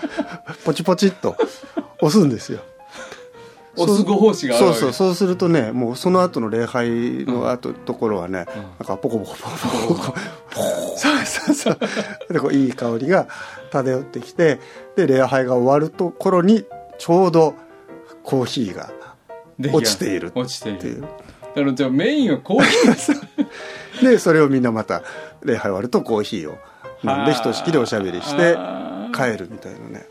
[0.64, 1.36] ポチポチっと
[2.02, 2.60] 押すんですよ。
[3.78, 8.62] 押すご奉仕がそうそうそうするとねもうその後の礼拝の後、ところはね、うん。
[8.62, 10.18] なんかポコポコポコポコポコ。
[10.96, 11.80] そうそうそう。
[12.32, 13.28] でこういい香りが
[13.72, 14.60] 漂ってきて
[14.96, 16.66] で礼拝が終わるところに
[16.98, 17.54] ちょうど
[18.24, 18.92] コーヒーが
[19.74, 21.02] 落ちている落ちている。
[21.02, 23.48] だからじゃあメインはコーヒー
[24.02, 25.04] でそれをみんなまた
[25.44, 26.58] 礼拝終わるとコーヒーを
[27.04, 28.58] 飲んでひとしきりおしゃべりして
[29.14, 30.06] 帰るみたいなね。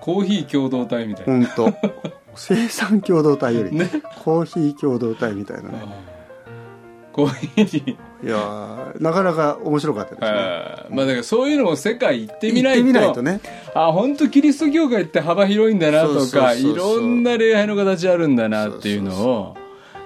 [0.00, 1.46] コーヒー共同体みたいな。
[1.46, 1.74] 本当
[2.36, 3.88] 生産共同体より、ね。
[4.24, 6.14] コーヒー共同体みたいなね。
[7.12, 7.86] コーヒー。
[7.86, 10.96] にいやーなかなか面白かったですね。
[10.96, 12.84] まあだからそういうのも世界行ってみないと。
[12.84, 13.40] 行ってみないとね。
[13.74, 19.56] あ本当キリスト教会って幅広いんだなとかいろんな礼拝の形あるんだなっていうのを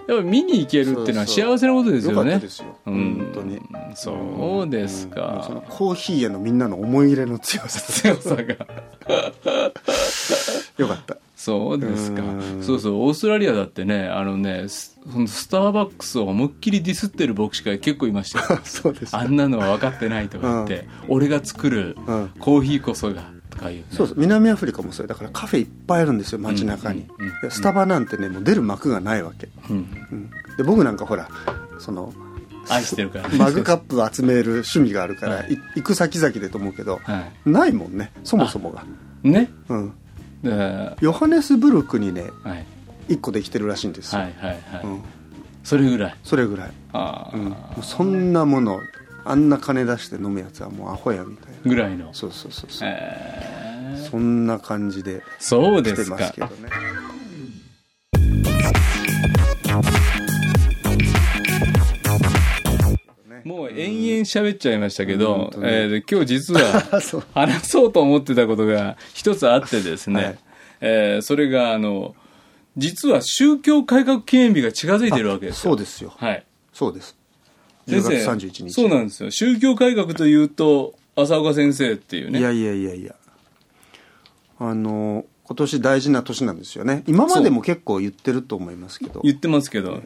[0.08, 1.58] やっぱ見に行けるっていうのはそうそう。
[1.58, 2.30] 幸せなことですよね。
[2.30, 3.14] ったですよ、うん。
[3.16, 3.60] 本当に。
[3.94, 5.18] そうですうん。
[5.18, 7.80] もうそのかコーヒーへのみんなの思い入れの強さ。
[7.80, 8.42] 強さが。
[10.78, 11.18] よかった。
[11.36, 12.22] そうですか。
[12.22, 12.24] う
[12.58, 12.62] ん。
[12.62, 12.94] そうそう。
[13.02, 18.60] オーストラリアだってねあのねスそのスターバックスを思いっきりディスってる牧師会結構いましたよ。
[18.64, 22.30] そうですあんなのは分かってないとか言って、俺が作るうん。
[22.38, 23.24] コーヒーこそが
[23.58, 24.16] とか言う、ね、そうそう。
[24.18, 27.06] 南アフリカもそれだからカフェいっぱいあるんですよ街中に、
[27.50, 29.48] スタバなんてねもう出る幕がないわけ、
[30.56, 31.28] で僕なんかほら
[31.78, 32.12] その
[32.68, 33.28] 愛してるから。
[33.36, 35.54] マグカップ集める趣味があるから、はい。
[35.54, 38.84] い行く先々でと思うけど、はないもんねそもそもが、
[39.24, 39.50] いね。
[39.68, 39.92] うん、
[41.00, 42.30] ヨハネスブルクにね
[43.08, 43.14] い。
[43.14, 45.00] 1個できてるらしいんですよ、はいはいはい、うん、
[45.64, 46.16] それぐらい。
[46.22, 48.80] それぐらい、ああ、うん、そんなもの
[49.30, 51.58] あんな金出して飲むやつはもうアホやみたいな。
[51.64, 52.14] ぐらいの。
[52.14, 54.10] そうそうそうそう、えー。
[54.10, 56.16] そんな感じでそうですか。
[56.16, 57.08] ますけどね。
[63.44, 66.60] もう延々喋っちゃいましたけうんど本、当ねえーで今日実は
[67.34, 70.38] 話そうと思ってたことが一つあってですね、はい。
[70.80, 72.14] えーそれがあの
[72.76, 75.70] 実は宗教改革記念日が近づいてるわけですよ。
[75.72, 76.12] そうですよ。
[76.16, 76.44] はい。
[76.72, 77.17] そうです
[77.88, 78.70] 10先月生31日。
[78.72, 79.30] そうなんですよ。
[79.30, 82.38] 宗教改革というと浅岡先生っていうね。
[82.38, 83.14] いやいやいやいや。
[84.60, 87.04] あの今年大事な年なんですよね。
[87.06, 89.20] 今までも結構言ってると思いますけど。
[89.24, 90.02] 言ってますけど。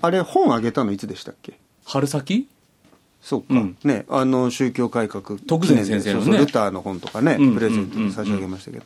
[0.00, 1.58] あれ本あげたのいつでしたっけ？
[1.84, 2.48] 春先？
[3.20, 6.38] そうか、うん、ねあの宗教改革徳善先生のね。
[6.38, 8.84] ルターの本とかね、プレゼントで差し上げましたけど、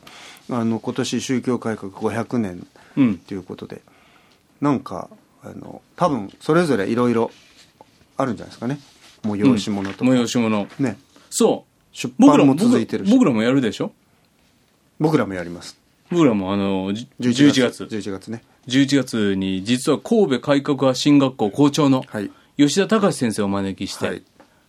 [0.57, 2.67] あの今年宗教改革500年
[3.27, 3.81] ということで、うん、
[4.61, 5.09] なんか
[5.41, 7.31] あの多分それぞれいろいろ
[8.17, 8.79] あるんじゃないですかね。
[9.23, 10.67] 催し物とか、催し物。
[10.79, 10.97] ね。
[11.29, 11.71] そう。
[11.91, 13.11] 出版も続いてるし。
[13.11, 13.91] 僕らもやるでしょ？
[14.99, 15.77] 僕らもやります。
[16.11, 17.83] 僕らもあの11月。
[17.85, 18.43] 11月ね。
[18.67, 22.03] 11月に実は神戸改革派進学校校長の
[22.57, 24.23] 吉田隆先生をお招きして、はい、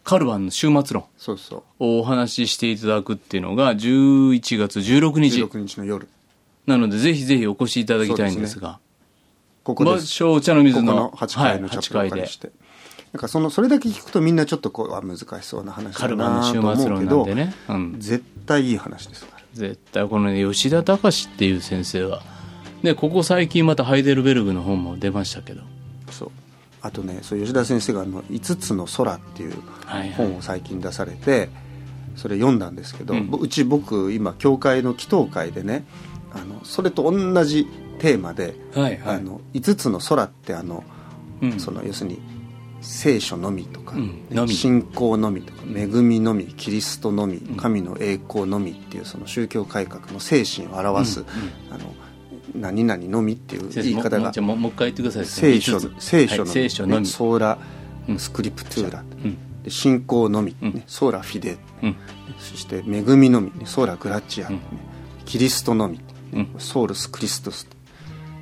[0.05, 1.05] カルバンの終末論。
[1.79, 6.09] をお話ししていただくっていうのが11月16日16日の夜。
[6.67, 8.79] なのでぜひぜひお越しいただきたいんですが。
[9.65, 12.53] ここ場所お茶の水のここの8階のチャップルをして、
[13.17, 17.55] なんかそのそれだけ聞くとみんなちょっとこうは難しそうな話だなと思うけど、ね。
[17.67, 19.25] うん、絶対いい話です。
[19.25, 22.21] から絶対このね吉田隆っていう先生は。
[22.83, 25.63] ねここ最近またハイデルベルグの本も出ましたけど。
[26.11, 26.31] そう。
[26.83, 29.55] あとねそう吉田先生があの「5つの空」っていう
[30.15, 31.51] 本を最近出されて、はいはい、
[32.17, 35.87] それ読んだんですけど、うん、うち僕今教会の祈祷会でね
[36.35, 37.67] あのそれと同じ
[37.99, 40.85] テーマで「はいはい、あの5つの空」ってあの、
[41.41, 42.36] うん、その要するに
[42.87, 51.25] 聖書のみとか、うん、信仰のみとか恵みのみキリストのみ神の栄光のみっていうその宗教改革の精神を表す、
[51.71, 51.93] あの
[52.55, 55.27] 何々のみっていう言い方がもう一回言ってください。
[55.27, 57.07] 聖書聖書のみ,、聖書のみ。
[57.07, 57.59] ソーラ
[58.19, 59.05] スクリプトゥーラ、
[59.65, 61.59] で信仰のみ、ね、ソーラフィデ、
[62.39, 64.61] そして恵みのみ、ね、ソーラグラッチア、ね、
[65.25, 65.99] キリストのみ、
[66.33, 67.67] ねソールスクリストス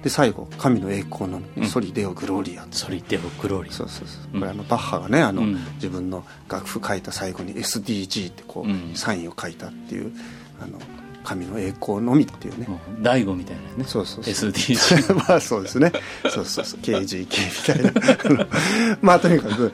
[0.05, 3.73] で最後「神の栄光のみ、ソリデオグローリア」ソリデオグローリア。
[3.73, 4.39] そうそうそう。
[4.39, 5.43] これあのバッハがねあの、
[5.77, 10.13] 自分の楽譜書いた最後に SDG ってこう、サインを書いたっていう
[10.61, 10.79] あの
[11.25, 12.69] 神の栄光のみっていうね。
[13.01, 13.85] 大悟みたいなね。
[13.87, 14.51] そうそうそう。
[14.51, 15.91] SDG まあそうですね。
[16.29, 16.81] そうそうそう。
[16.81, 18.47] KGK みたいな。
[19.01, 19.73] まあとにかく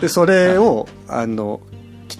[0.00, 1.60] でそれをあの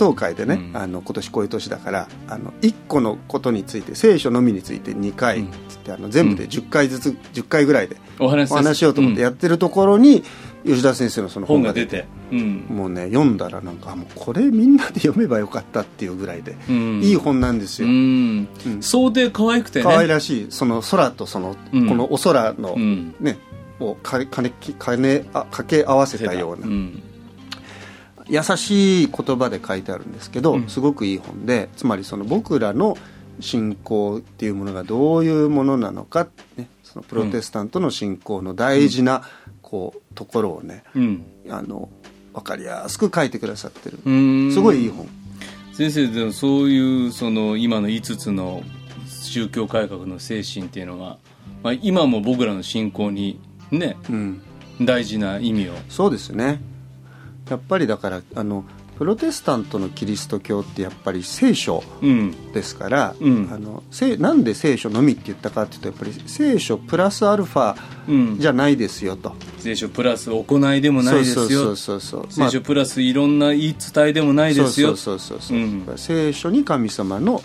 [0.03, 10.23] 祈祷会でね、うん、あの今年こういう年だからあの1個のことについて聖書のみについて2回つって、あの全部で10回ずつ、うん、10回ぐらいでお話しようと思ってやってるところに、
[10.65, 18.49] 吉田先生のその本が出てうん、もうね読んだらなんかもうこれみんなで読めばよかったっていうぐらいで、うん、いい本なんですよ、うん。
[18.81, 19.85] 想定可愛くてね。
[19.85, 22.75] 可愛らしいその空とその、このお空の
[23.21, 23.39] ね、
[23.81, 26.67] をかかねかねあ掛け合わせたような、
[28.33, 32.97] 優しい言葉で書いてあるんですけど、すごくいい本でつまりその僕らの
[33.41, 39.23] 信仰っていうものがどういうものなのか、ね、そのプロテスタントの信仰の大事な、
[39.61, 41.91] こうところをね、うん、あの
[42.33, 43.99] 分かりやすく書いてくださってる。
[44.51, 45.07] すごいいい本。
[45.75, 48.63] 先生でもそういうその今の5つの
[49.07, 51.19] 宗教改革の精神っていうのは、
[51.63, 53.41] まあ、今も僕らの信仰に
[53.71, 54.43] ね、うん、
[54.81, 55.75] 大事な意味を。
[55.91, 56.72] そうですね
[57.51, 58.65] やっぱりだからあの
[58.99, 61.83] プロテスタントのキリスト教ってやっぱり聖書
[62.55, 71.75] ですから、うん、あのせなんで聖書のみって言ったかっていうとやっぱり聖書プラスアルファじゃないですよと、うん、聖書プラス行いでもないですよ。
[71.75, 74.95] 聖書プラスいろんな言い伝えでもないですよ。
[74.97, 77.43] そうそうそうそう、うん、聖書に神様の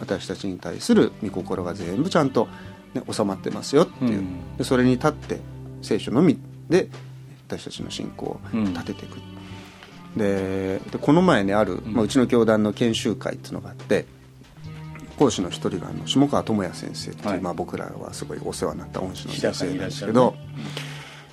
[0.00, 2.48] 私たちに対する御心が全部ちゃんと、
[2.94, 4.24] ね、収まってますよっていう、
[4.58, 5.38] でそれに立って
[5.82, 6.36] 聖書のみ
[6.68, 6.88] で
[7.46, 9.18] 私たちの信仰を立てていく、
[10.16, 14.06] でこの前ねある、まあ、うちの教団の研修会っていうのがあって
[15.18, 20.38] 講師の一人があの下川智也先生っていう、はい、まあ、僕らはすごいお世話になった恩師の先生なんですけど、ね、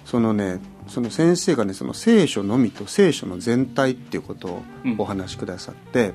[0.05, 4.63] そのねその先生がねその聖書のみと聖書の全体っていうことを
[4.97, 6.13] お話しくださって、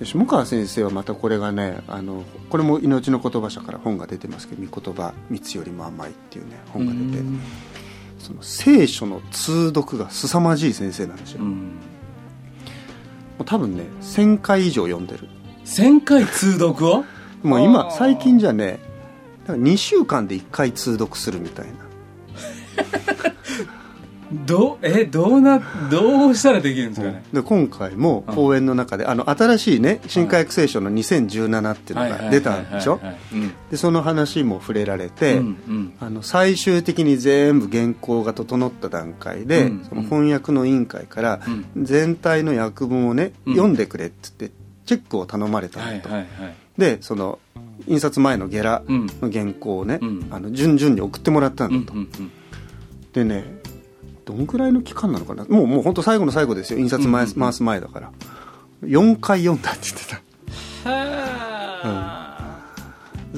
[0.00, 7.71] うん、下川先生はまたこれがねあのこれも命の言葉社から本が出てますけど「御言葉三つよりも甘い」っていうね本が出て。
[8.22, 11.58] その聖書の通読が凄まじい先生なんですよ、うん、も
[13.40, 15.28] う多分ね1000回以上読んでる。
[15.64, 17.04] 1000回通読を？
[17.42, 18.78] もう今最近じゃね
[19.48, 21.72] 2週間で1回通読するみたいな
[24.46, 33.00] どえどうなどうしたらできるんですかね、で今回も講演の中で、あの新しいね新科学聖書の2017っていうのが出たんでしょ？
[33.70, 41.40] でその話も触れられて、うんうん、あの最終的に全部原稿が整った段階で、うんうん、その翻訳の委員会から
[41.76, 46.08] 全体の訳文をね、うん、読んでくれって言ってチェックを頼まれたのと、
[46.76, 47.38] でその
[47.86, 52.32] 印刷前のゲラの原稿をね、うん、あの順々に送ってもらったんだと、うんうんうん、
[53.12, 53.61] でね
[54.24, 55.44] どんくらいの期間なのかな？
[55.44, 56.78] もうもう本当最後の最後ですよ。
[56.78, 58.12] 印刷回す,、回す前だから。
[58.82, 60.16] 4回読んだって言ってた。
[60.90, 60.96] へ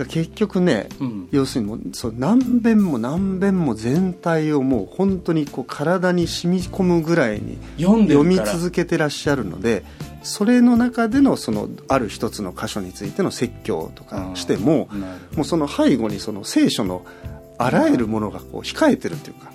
[0.00, 9.84] え、結局ね、うん、要するにもうそう何遍も何遍も全体をもう本当にこう体に染み込むぐらいに読み続けてらっしゃるので
[10.22, 14.88] それの中でのそのある一つの箇所についての説教とかしても
[15.36, 17.04] もうその背後にその聖書の
[17.58, 19.50] あらゆるものがこう控えてるっていうか、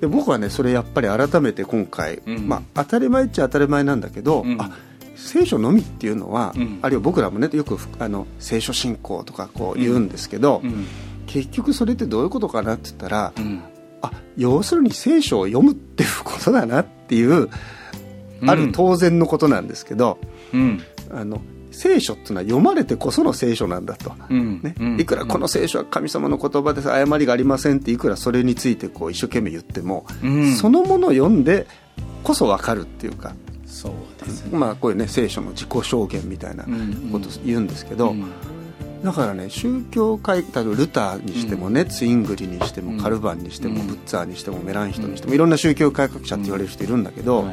[0.00, 4.70] で僕はねそれやっぱり改めて今回、うん、まあ、当たり前っちゃ当たり前なんだけど、うん、あ
[5.16, 10.62] 聖書のみっていうのは、うん、あるいは僕らもねよくあの聖書信仰とかこう言うんですけど、
[11.26, 13.32] 結局それってどういうことかなって言ったら、
[14.02, 17.48] あ要するに聖書を読むっていうことだなっていう、
[18.46, 20.18] ある当然のことなんですけど、
[21.10, 21.40] あの
[21.80, 24.74] 聖書っていうのは読まれてこその聖書なんだと、ね。
[24.98, 30.04] いくらこの聖書は神様の言葉です誤りがありませんっていくらそれについてこう一生懸命言っても、
[30.60, 31.66] そのものを読んで
[32.22, 33.34] こそ分かるっていうか。
[33.64, 36.64] そうですね、まあこういうね聖書の自己証言みたいな
[37.10, 38.14] ことを言うんですけど、
[39.02, 47.48] だからね宗教界たるルターにしてもね、ツイングリにしてもカルバンにしても、ブッツァーにしてもメランヒトにしてもいろんな宗教改革者って言われる人いるんだけど、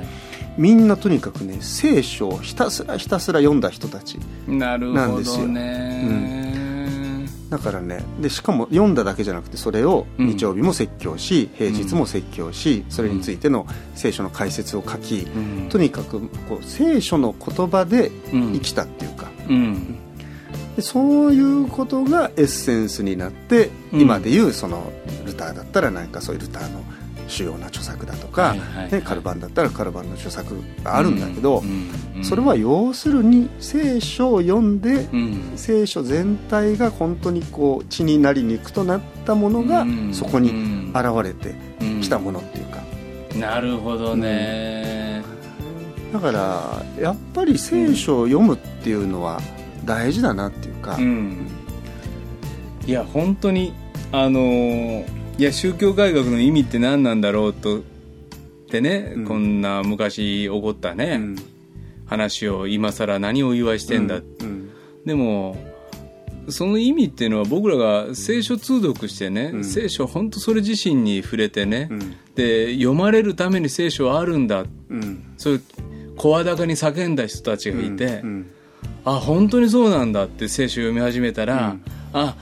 [0.57, 5.47] みんなとにかくね聖書をひたすらひたすら読んだ人たちなんですよ。
[5.47, 6.47] ね
[7.49, 13.65] だからねでしかも読んだだけじゃなくてそれを日曜日も説教し、平日も説教し、それについての
[13.95, 15.25] 聖書の解説を書き、
[15.69, 19.31] とにかくこう聖書の言葉で生きたっていうか、
[20.75, 24.91] でそういうことがエッセンスになって、今でいうその
[25.25, 26.83] ルターだったら何かそういうルターの
[27.27, 28.55] 主要な著作だとか、
[28.91, 31.63] ね、カルバンだったらカルバンの著作があるんだけど、
[32.23, 35.07] それは要するに聖書を読んで、
[35.55, 40.49] 聖書全体が本当にこう血になり肉となったものがそこに
[40.93, 41.55] 現れて
[42.01, 42.77] きたものっていうか。
[43.37, 45.21] なるほどね、
[46.11, 49.39] だからやっぱり聖書を読むっていうのは
[49.85, 50.97] 大事だなっていうか、
[52.87, 53.73] いや本当に
[54.11, 57.81] あのーいや宗教改革の意味って何なんだろうとっ
[58.69, 61.35] てね、うん、こんな昔起こったね、うん、
[62.07, 64.71] 話を今更何をお祝いしてんだ、うん、
[65.05, 65.55] でも
[66.49, 71.89] その意味っていうのは僕らが聖書通読してね、聖書本当それ自身に触れてね、
[72.35, 74.63] で読まれるために聖書はあるんだ、
[75.35, 75.61] そういう
[76.15, 78.23] 声高に叫んだ人たちがいて、
[79.03, 81.75] あ本当にそうなんだって聖書読み始めたら、
[82.13, 82.37] あ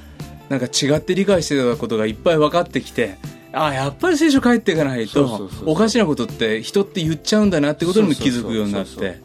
[0.49, 3.17] なんか違って理解してたことがいっぱい分かってきて
[3.51, 9.21] あやっぱり聖書帰っていかないとおかしなことって人って言っちゃうんだなってことにも気づくようになって。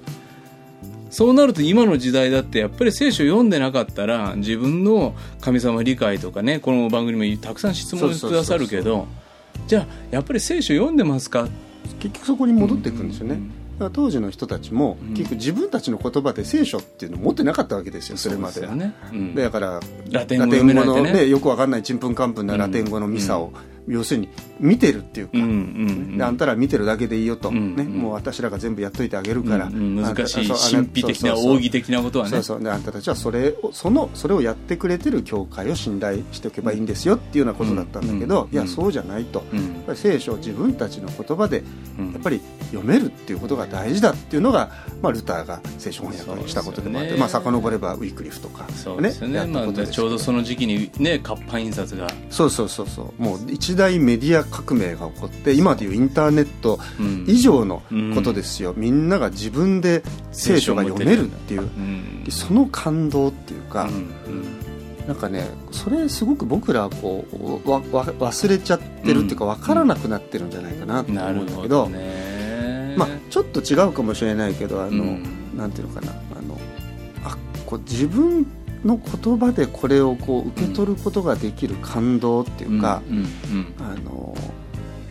[1.10, 9.08] そうなると今の時代だってやっぱり聖書読んでなかったら自分の神様理解とかねこの番組もたくさん質問くださるけど
[9.66, 11.48] じゃあやっぱり聖書読んでますか？
[11.98, 13.34] 結局そこに戻っていくんですよね。
[13.34, 23.52] うんうん当時の人たちも、結局自分たちの言葉で聖書っていうのを持ってなかったわけですよそれまでは、ねうん、だからラテン語の、ね、よくわかんないちんぷんかんぷんなラテン語のミサを、
[23.90, 32.30] 要するに見てるっていうか、うんうんうん、あんたら見てるだけでいいよと、うんうん、ね、もう私らが全部やっといてあげるから、うんうん、難しい神秘的な奥義的なことはね。
[32.30, 32.62] そうそう。
[32.62, 41.56] であんたたちはそれをそのそれをやってくれてる教会を信頼しておけばいいんですよっていうようなことだったんだけど、いやそうじゃないと、やっぱり聖書を自分たちの言葉で
[41.98, 44.70] やっぱり読めるっていうことが大事だっていうのが、
[45.02, 48.66] まあ、ルターが聖書翻訳をしたことでもあって、ね、まあ遡ればウィークリフとか、
[49.00, 52.08] ね、ちょうどその時期にね活版印刷が。
[52.30, 53.22] そうそうそうそう。
[53.22, 56.78] もう一大メディア革命が起こって今でいうインターネット
[57.26, 57.82] 以上の
[58.14, 71.88] ことですよ、うん、みんなが自分で聖書が読めるっていう、うん、その感動っていうか、うん、なんかねそれすごく僕らはこうわわ忘れちゃってるっていうか分からなくなってるんじゃないかなと思うんだけど,、
[72.98, 75.18] まあ、ちょっと違うかもしれないけどあの、
[75.56, 76.12] なんていうのかな。
[76.12, 76.58] あの
[77.24, 78.46] あこう自分
[78.84, 83.02] の言葉でこれをこう受け取ることができる感動っていうか、
[83.78, 84.34] あの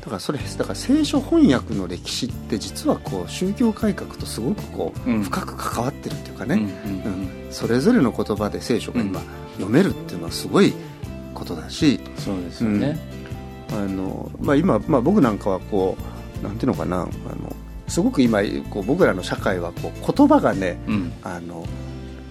[0.02, 9.22] だからそれだから聖書翻訳の歴史って実はこう宗教改革とすごくこう、深く関わってるっていうかね、うんそれぞれの言葉で聖書が今
[9.54, 10.72] 読めるっていうのはすごい
[11.34, 12.98] ことだしそうですよね、
[13.72, 15.98] あのまあ、今、まあ、僕なんかはこ
[16.42, 17.56] うなんていうのかなあの
[17.88, 20.78] すごく今こう僕らの社会はこう言葉がね、
[21.24, 21.66] あの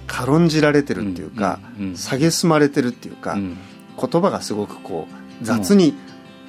[0.09, 5.07] 軽んじられてるっていうか、蔑まれてるっていうか、言葉がすごくこ
[5.41, 5.95] う雑に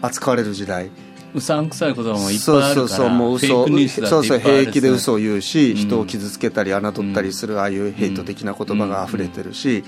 [0.01, 0.89] 扱われる時代、
[1.35, 3.67] うさんくさい言葉もいっぱいあるからそうそうそうもう嘘
[4.07, 9.83] そうそう平気で嘘を言うし、人を傷つけたり侮ったりするああいうヘイト的な言葉が溢れてるし、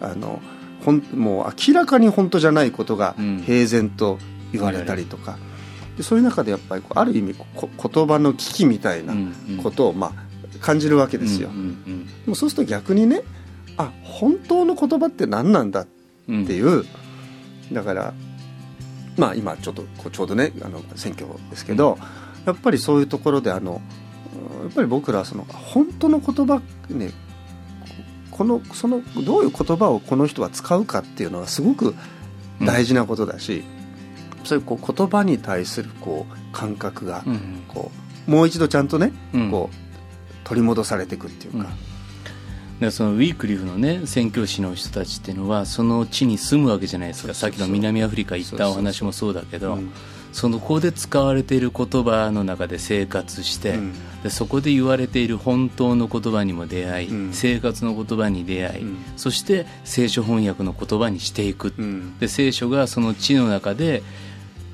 [0.00, 0.40] あの
[0.84, 3.14] ほんもう明らかに本当じゃないことが
[3.44, 4.18] 平然と
[4.52, 5.38] 言われたりとか、
[5.96, 9.14] でそういう中でやっぱりある意味言葉の危機みたいな
[9.62, 10.27] ことを、まあ、
[10.60, 11.50] 感じるわけですよ、
[12.24, 13.22] でもそうすると逆にね
[13.78, 16.84] あ本当の言葉って何なんだっていう、う
[17.70, 18.12] ん、だから
[19.16, 22.00] まあ今ちょっとこうちょうどねあの選挙ですけど、うん、
[22.44, 23.80] やっぱりそういうところであの
[24.64, 27.12] やっぱり僕らはその本当の言葉ね
[28.32, 31.94] このそのどういう言葉をこの人は使うかっていうのはすごく
[32.60, 33.64] 大事なことだし、
[34.38, 37.24] うん、そういうこう言葉に対するこう感覚が
[37.68, 37.90] こ
[38.28, 39.12] う、もう一度ちゃんとね、
[39.50, 39.87] こう
[40.48, 41.68] 取り戻されていくっていうか。
[42.80, 47.34] でそのウィークリフのね宣教師の人たちっていうのはその地に住むわけじゃないですか。
[47.34, 49.78] さっきの南アフリカ行ったお話もそうだけど
[50.32, 61.74] そのこで使われている言葉の中で生活して、うん、でそこで言われている本当の言葉にも出会い、うん、生活の言葉に出会い、うん、そして聖書翻訳の言葉にしていく、
[62.20, 64.02] で聖書がその地の中で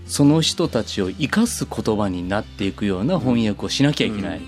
[0.06, 4.42] その人たちを生かす言葉になっていくような翻訳をしなきゃいけない。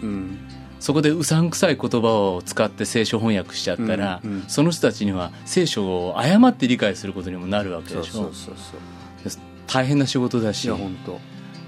[0.86, 8.30] そこでうさんくさい言葉を使って聖書翻訳しちゃったら、うんうん、その人たちには聖書を誤って理解することにもなるわけでしょ。
[9.66, 10.70] 大変な仕事だし。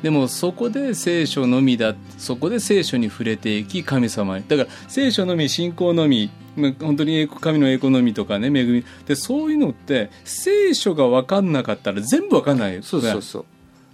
[0.05, 4.39] でもそこで聖書のみだそこで聖書に触れていき神様。
[4.39, 6.31] にだから聖書のみ信仰のみ
[6.79, 8.85] 本当に神の栄光のみとかね恵み。
[9.07, 12.81] でそういうのって聖書が分かんなかったら全部分かんない。
[12.85, 13.45] そうそうそう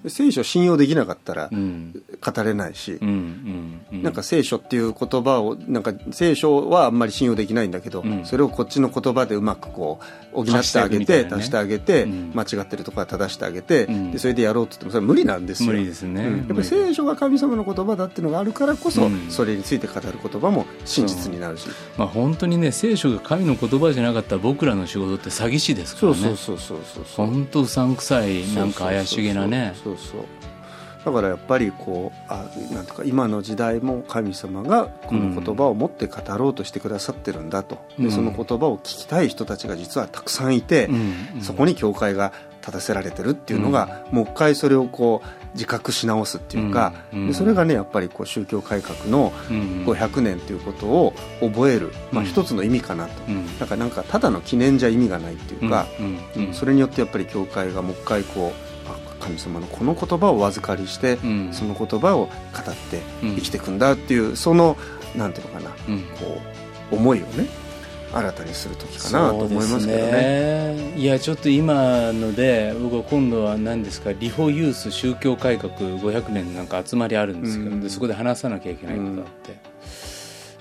[0.09, 10.00] 聖書信用できなかったら語れないし、なんか聖書っていう言葉をなんか聖書はあんまり信用できないんだけど、うん、それをこっちの言葉でうまくこ
[10.32, 15.72] う補ってあげて足してあげて、間違ってるところは正してあげて、でそれでやろうって言ってもそれは無理なんですよ。
[15.72, 26.18] 無理ですね、やっぱり聖書が神様の言葉だっていうのがあるからこそ、それについて語る言葉も真実になるし、まあ、本当にね聖書が神の言葉じゃなかったら僕らの仕事って詐欺師ですからね。
[26.18, 29.74] そうそうそうそうそう本当うさんくさいなんか怪しげなね。
[29.82, 30.24] そうそう
[31.05, 40.88] だからやっぱりこうあなんとか今の時代も神様がこの言葉を持って語ろうとしてくださってるんだと、でその言葉を聞きたい人たちが実はたくさんいて、
[41.42, 42.32] そこに教会が
[42.62, 49.30] 立たせられてるっていうのが、もう一回それをこう自覚し直すっていうか、でそれがねやっぱりこう宗教改革の
[49.84, 53.12] 500年ということを覚える、まあ、一つの意味かなと、
[53.61, 55.86] だからなんかただの記念じゃ意味がないっていうか、
[56.55, 58.63] それによってやっぱり教会がもう一回こう
[59.25, 62.31] 神様のこの言葉をお預かりして、うん、その言葉を語っ
[62.91, 64.77] て生きていくんだっていう、その
[65.16, 66.41] なんていうのかな、こ
[66.93, 67.47] う思いをね
[68.14, 79.59] 新たにする時かなと思いますけどね、ね、いやちょっと今ので僕は今度は何ですかリホユース宗教改革500年なんか集まりあるんですけど、うん、そこで話さなきゃいけないことあって、うん、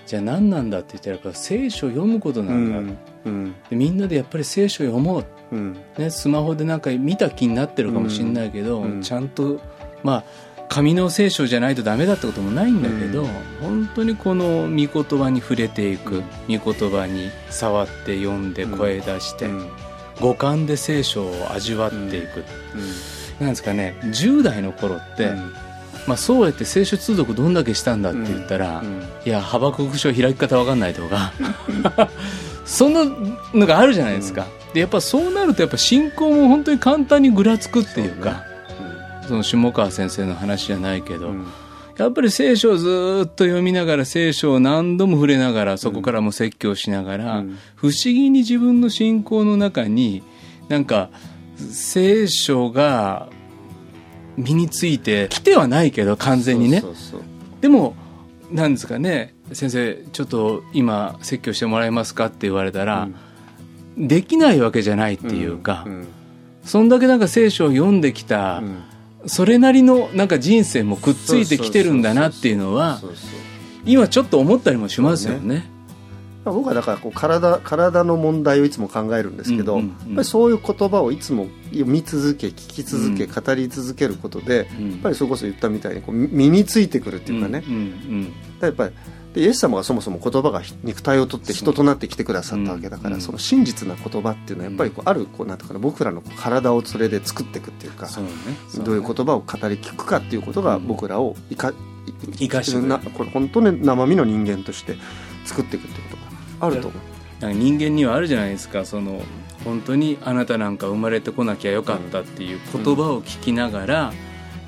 [0.07, 2.97] じゃあ何なんだって言ったらやっぱ聖書を読むことなんだ、うん。
[3.25, 5.25] うん、でみんなでやっぱり聖書を読もう、うん、
[5.97, 9.59] ね、スマホでなんか見た気になってるかもしれないけど、うん、ちゃんと
[10.03, 10.23] まあ
[10.69, 13.29] 紙の聖書じゃないとダメだってこともないんだけど、うん、
[13.61, 19.49] 本当にこの御言葉に触れていく、御言葉に触って読んで声出して、
[20.19, 22.43] 五感で聖書を味わっていく、
[23.39, 25.31] なんですかね10代の頃って、
[26.07, 28.83] まあ、そうやって聖書通読どんだけしたんだって言ったら、
[29.25, 31.33] いやハバクク書開き方分かんないとか
[32.65, 33.05] そんな
[33.53, 38.43] のがあるじゃないですか、うん、でやっぱそうなるとやっぱ信仰も本当に簡単にぐらつくっていうか。
[39.23, 41.47] そ、ね,、の下川先生の話じゃないけど、うん、
[41.97, 50.23] やっぱり聖書をずっと読みながら聖書を何度も触れながらそこからも説教しながら、うん、不思議に自分の信仰の中に
[50.67, 51.09] なんか
[51.71, 53.29] 聖書が
[54.37, 56.83] 身についてきてはないけど完全にね。
[57.61, 57.95] でも
[58.51, 63.07] なんですかね先生ちょっと今説教してもらえますかって言われたら、
[63.97, 65.93] うん、できないわけじゃないっていうか、うん。
[65.93, 66.07] うん、
[66.63, 68.61] そんだけなんか聖書を読んできた、
[69.25, 73.01] それなりのなんか人生もくっついてきてるんだなっていうのは
[73.85, 75.71] 今ちょっと思ったりもしますよね。
[76.45, 79.81] 僕はだからこう体体の問題をいつも考えるんですけど、
[80.23, 88.93] そういう言葉をいつも読み続け聞き続け、うん、語り続けることで、うん、やっぱりそれこそ言ったみたいにこう身についてくるっていうかね、うんうんうん、やっぱり
[89.33, 98.13] でイエス様がそもそも言葉が肉体をとって人となってきてくださったわけだから、その真実な言葉っていうのはやっぱりこうあるこうなんていうかな僕らの体をそれで作っていくっていうか、ね
[98.83, 101.73] どういう言葉を語り聞くかっていうことが僕らをいか、
[102.37, 104.95] 生かしてなこれ本当に生身の人間として
[105.45, 107.13] 作っていくっていうことがあると思う。
[107.53, 109.21] 人間にはあるじゃないですかその
[109.65, 114.13] 本当にあなたなんか生まれてこなきゃよかったっていう言葉を聞きながら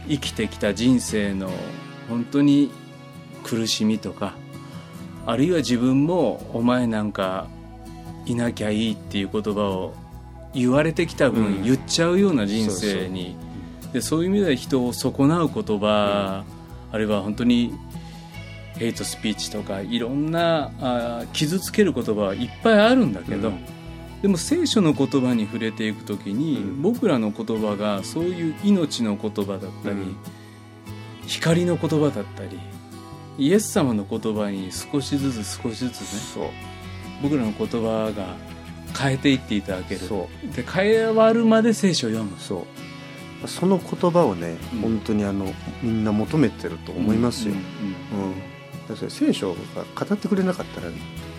[0.09, 1.49] 生きてきた人生の
[2.09, 2.72] 本当に
[3.43, 4.36] 苦しみとか
[5.26, 7.47] あるいは自分もお前なんか
[8.26, 9.93] いなきゃいいっていう言葉を
[10.53, 13.36] 言われてきた分、言っちゃうような人生に。
[13.93, 16.43] でそういう意味では人を損なう言葉、
[16.91, 17.73] あるいは本当に
[18.78, 30.17] ヘイトスピーチとかいろんなあ傷つける言葉はいっぱいあるんだけど、うん、でも聖書の言葉に触れていく時に、うん、僕らの言葉がそういう命の言葉だったり、うん、
[31.26, 32.59] 光の言葉だったり
[33.38, 36.01] イエス様の言葉に少しずつ少しずつ
[36.38, 36.51] ね
[37.21, 38.36] 僕らの言葉が
[38.97, 40.01] 変えていっていただける。
[40.55, 42.38] で変わるまで聖書を読む。
[42.39, 42.65] そ
[43.43, 43.47] う。
[43.47, 48.27] その言葉をね、うん、本当にあのみんな求めてると思いますよ、うん、うん。
[48.29, 49.09] うん。
[49.09, 49.59] 聖書が
[49.95, 50.88] 語ってくれなかったら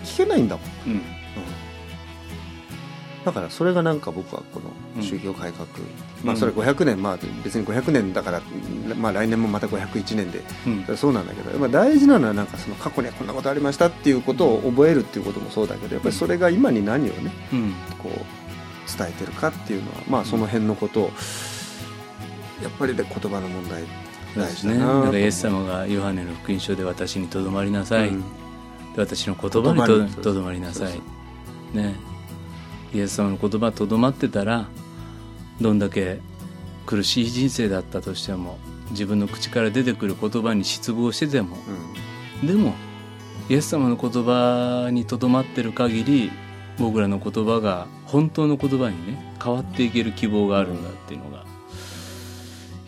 [0.03, 1.01] 聞けないんだもん、うん、うん、
[3.27, 4.61] だからそれがなんか僕はこ
[4.95, 5.69] の宗教改革、う
[6.23, 8.41] ん、まあそれ500年まあ別に500年だから、
[8.95, 10.41] まあ、来年もまた501年で、
[10.87, 17.31] うん、そうなんだけどやっぱ大事なのはなんかその過去にはこんなことありましたっていうことを覚えるっていうこともそうだけどやっぱりそれが今に何をね、
[18.01, 21.11] こう伝えてるかっていうのはまあその辺のことを
[22.63, 23.83] やっぱりで言葉の問題
[24.37, 24.77] 大事ね。
[24.79, 28.23] だからイエス様がヨハネの福音書で私にとどまりなさい、うん、
[28.95, 31.01] 私の言葉にとどまりなさい。
[31.75, 32.16] ね
[32.93, 34.67] イエス様の言葉とどまってたら
[35.61, 36.19] どんだけ
[36.85, 38.57] 苦しい人生だったとしても
[38.91, 41.57] 自分の口から出てくる言葉に失望してても、
[42.41, 42.73] うん、でも
[43.49, 46.31] イエス様の言葉にとどまってる限り
[46.77, 51.45] 僕らの言葉が本当の言葉にね変わっていける希望があるんだっていうのが。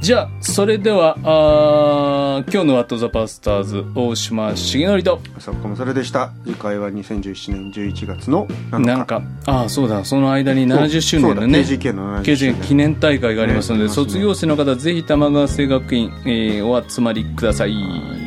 [0.02, 6.32] じゃあ、それでは、あ今日の「ワット・ザ・パスターズ」大島重則と朝子もそれでした。
[6.44, 8.86] 次回は2017年11月の7日。
[8.86, 10.04] なんかああそうだ。
[10.04, 11.60] その間に70周年のね。
[11.60, 12.56] KGK の70周年。
[12.62, 17.76] 記念大会がありますので、ね、卒業生の方ぜひ玉川生学院、えー、お集まりください。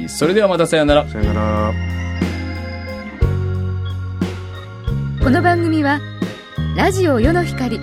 [0.06, 1.08] それではまたさよなら。
[1.08, 2.07] さよなら
[5.22, 6.00] この番組は
[6.76, 7.80] ラジオ世の光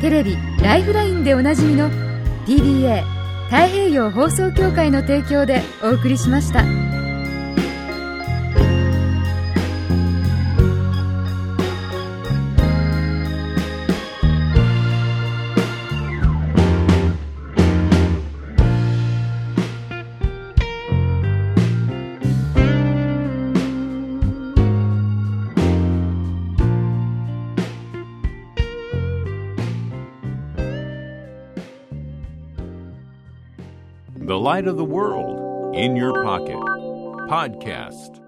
[0.00, 1.90] テレビ「ライフライン」でおなじみの
[2.46, 3.02] 「DBA
[3.46, 6.83] 太平洋放送協会の提供でお送りしました。
[34.44, 36.60] Light of the world in your pocket.
[37.30, 38.23] Podcast.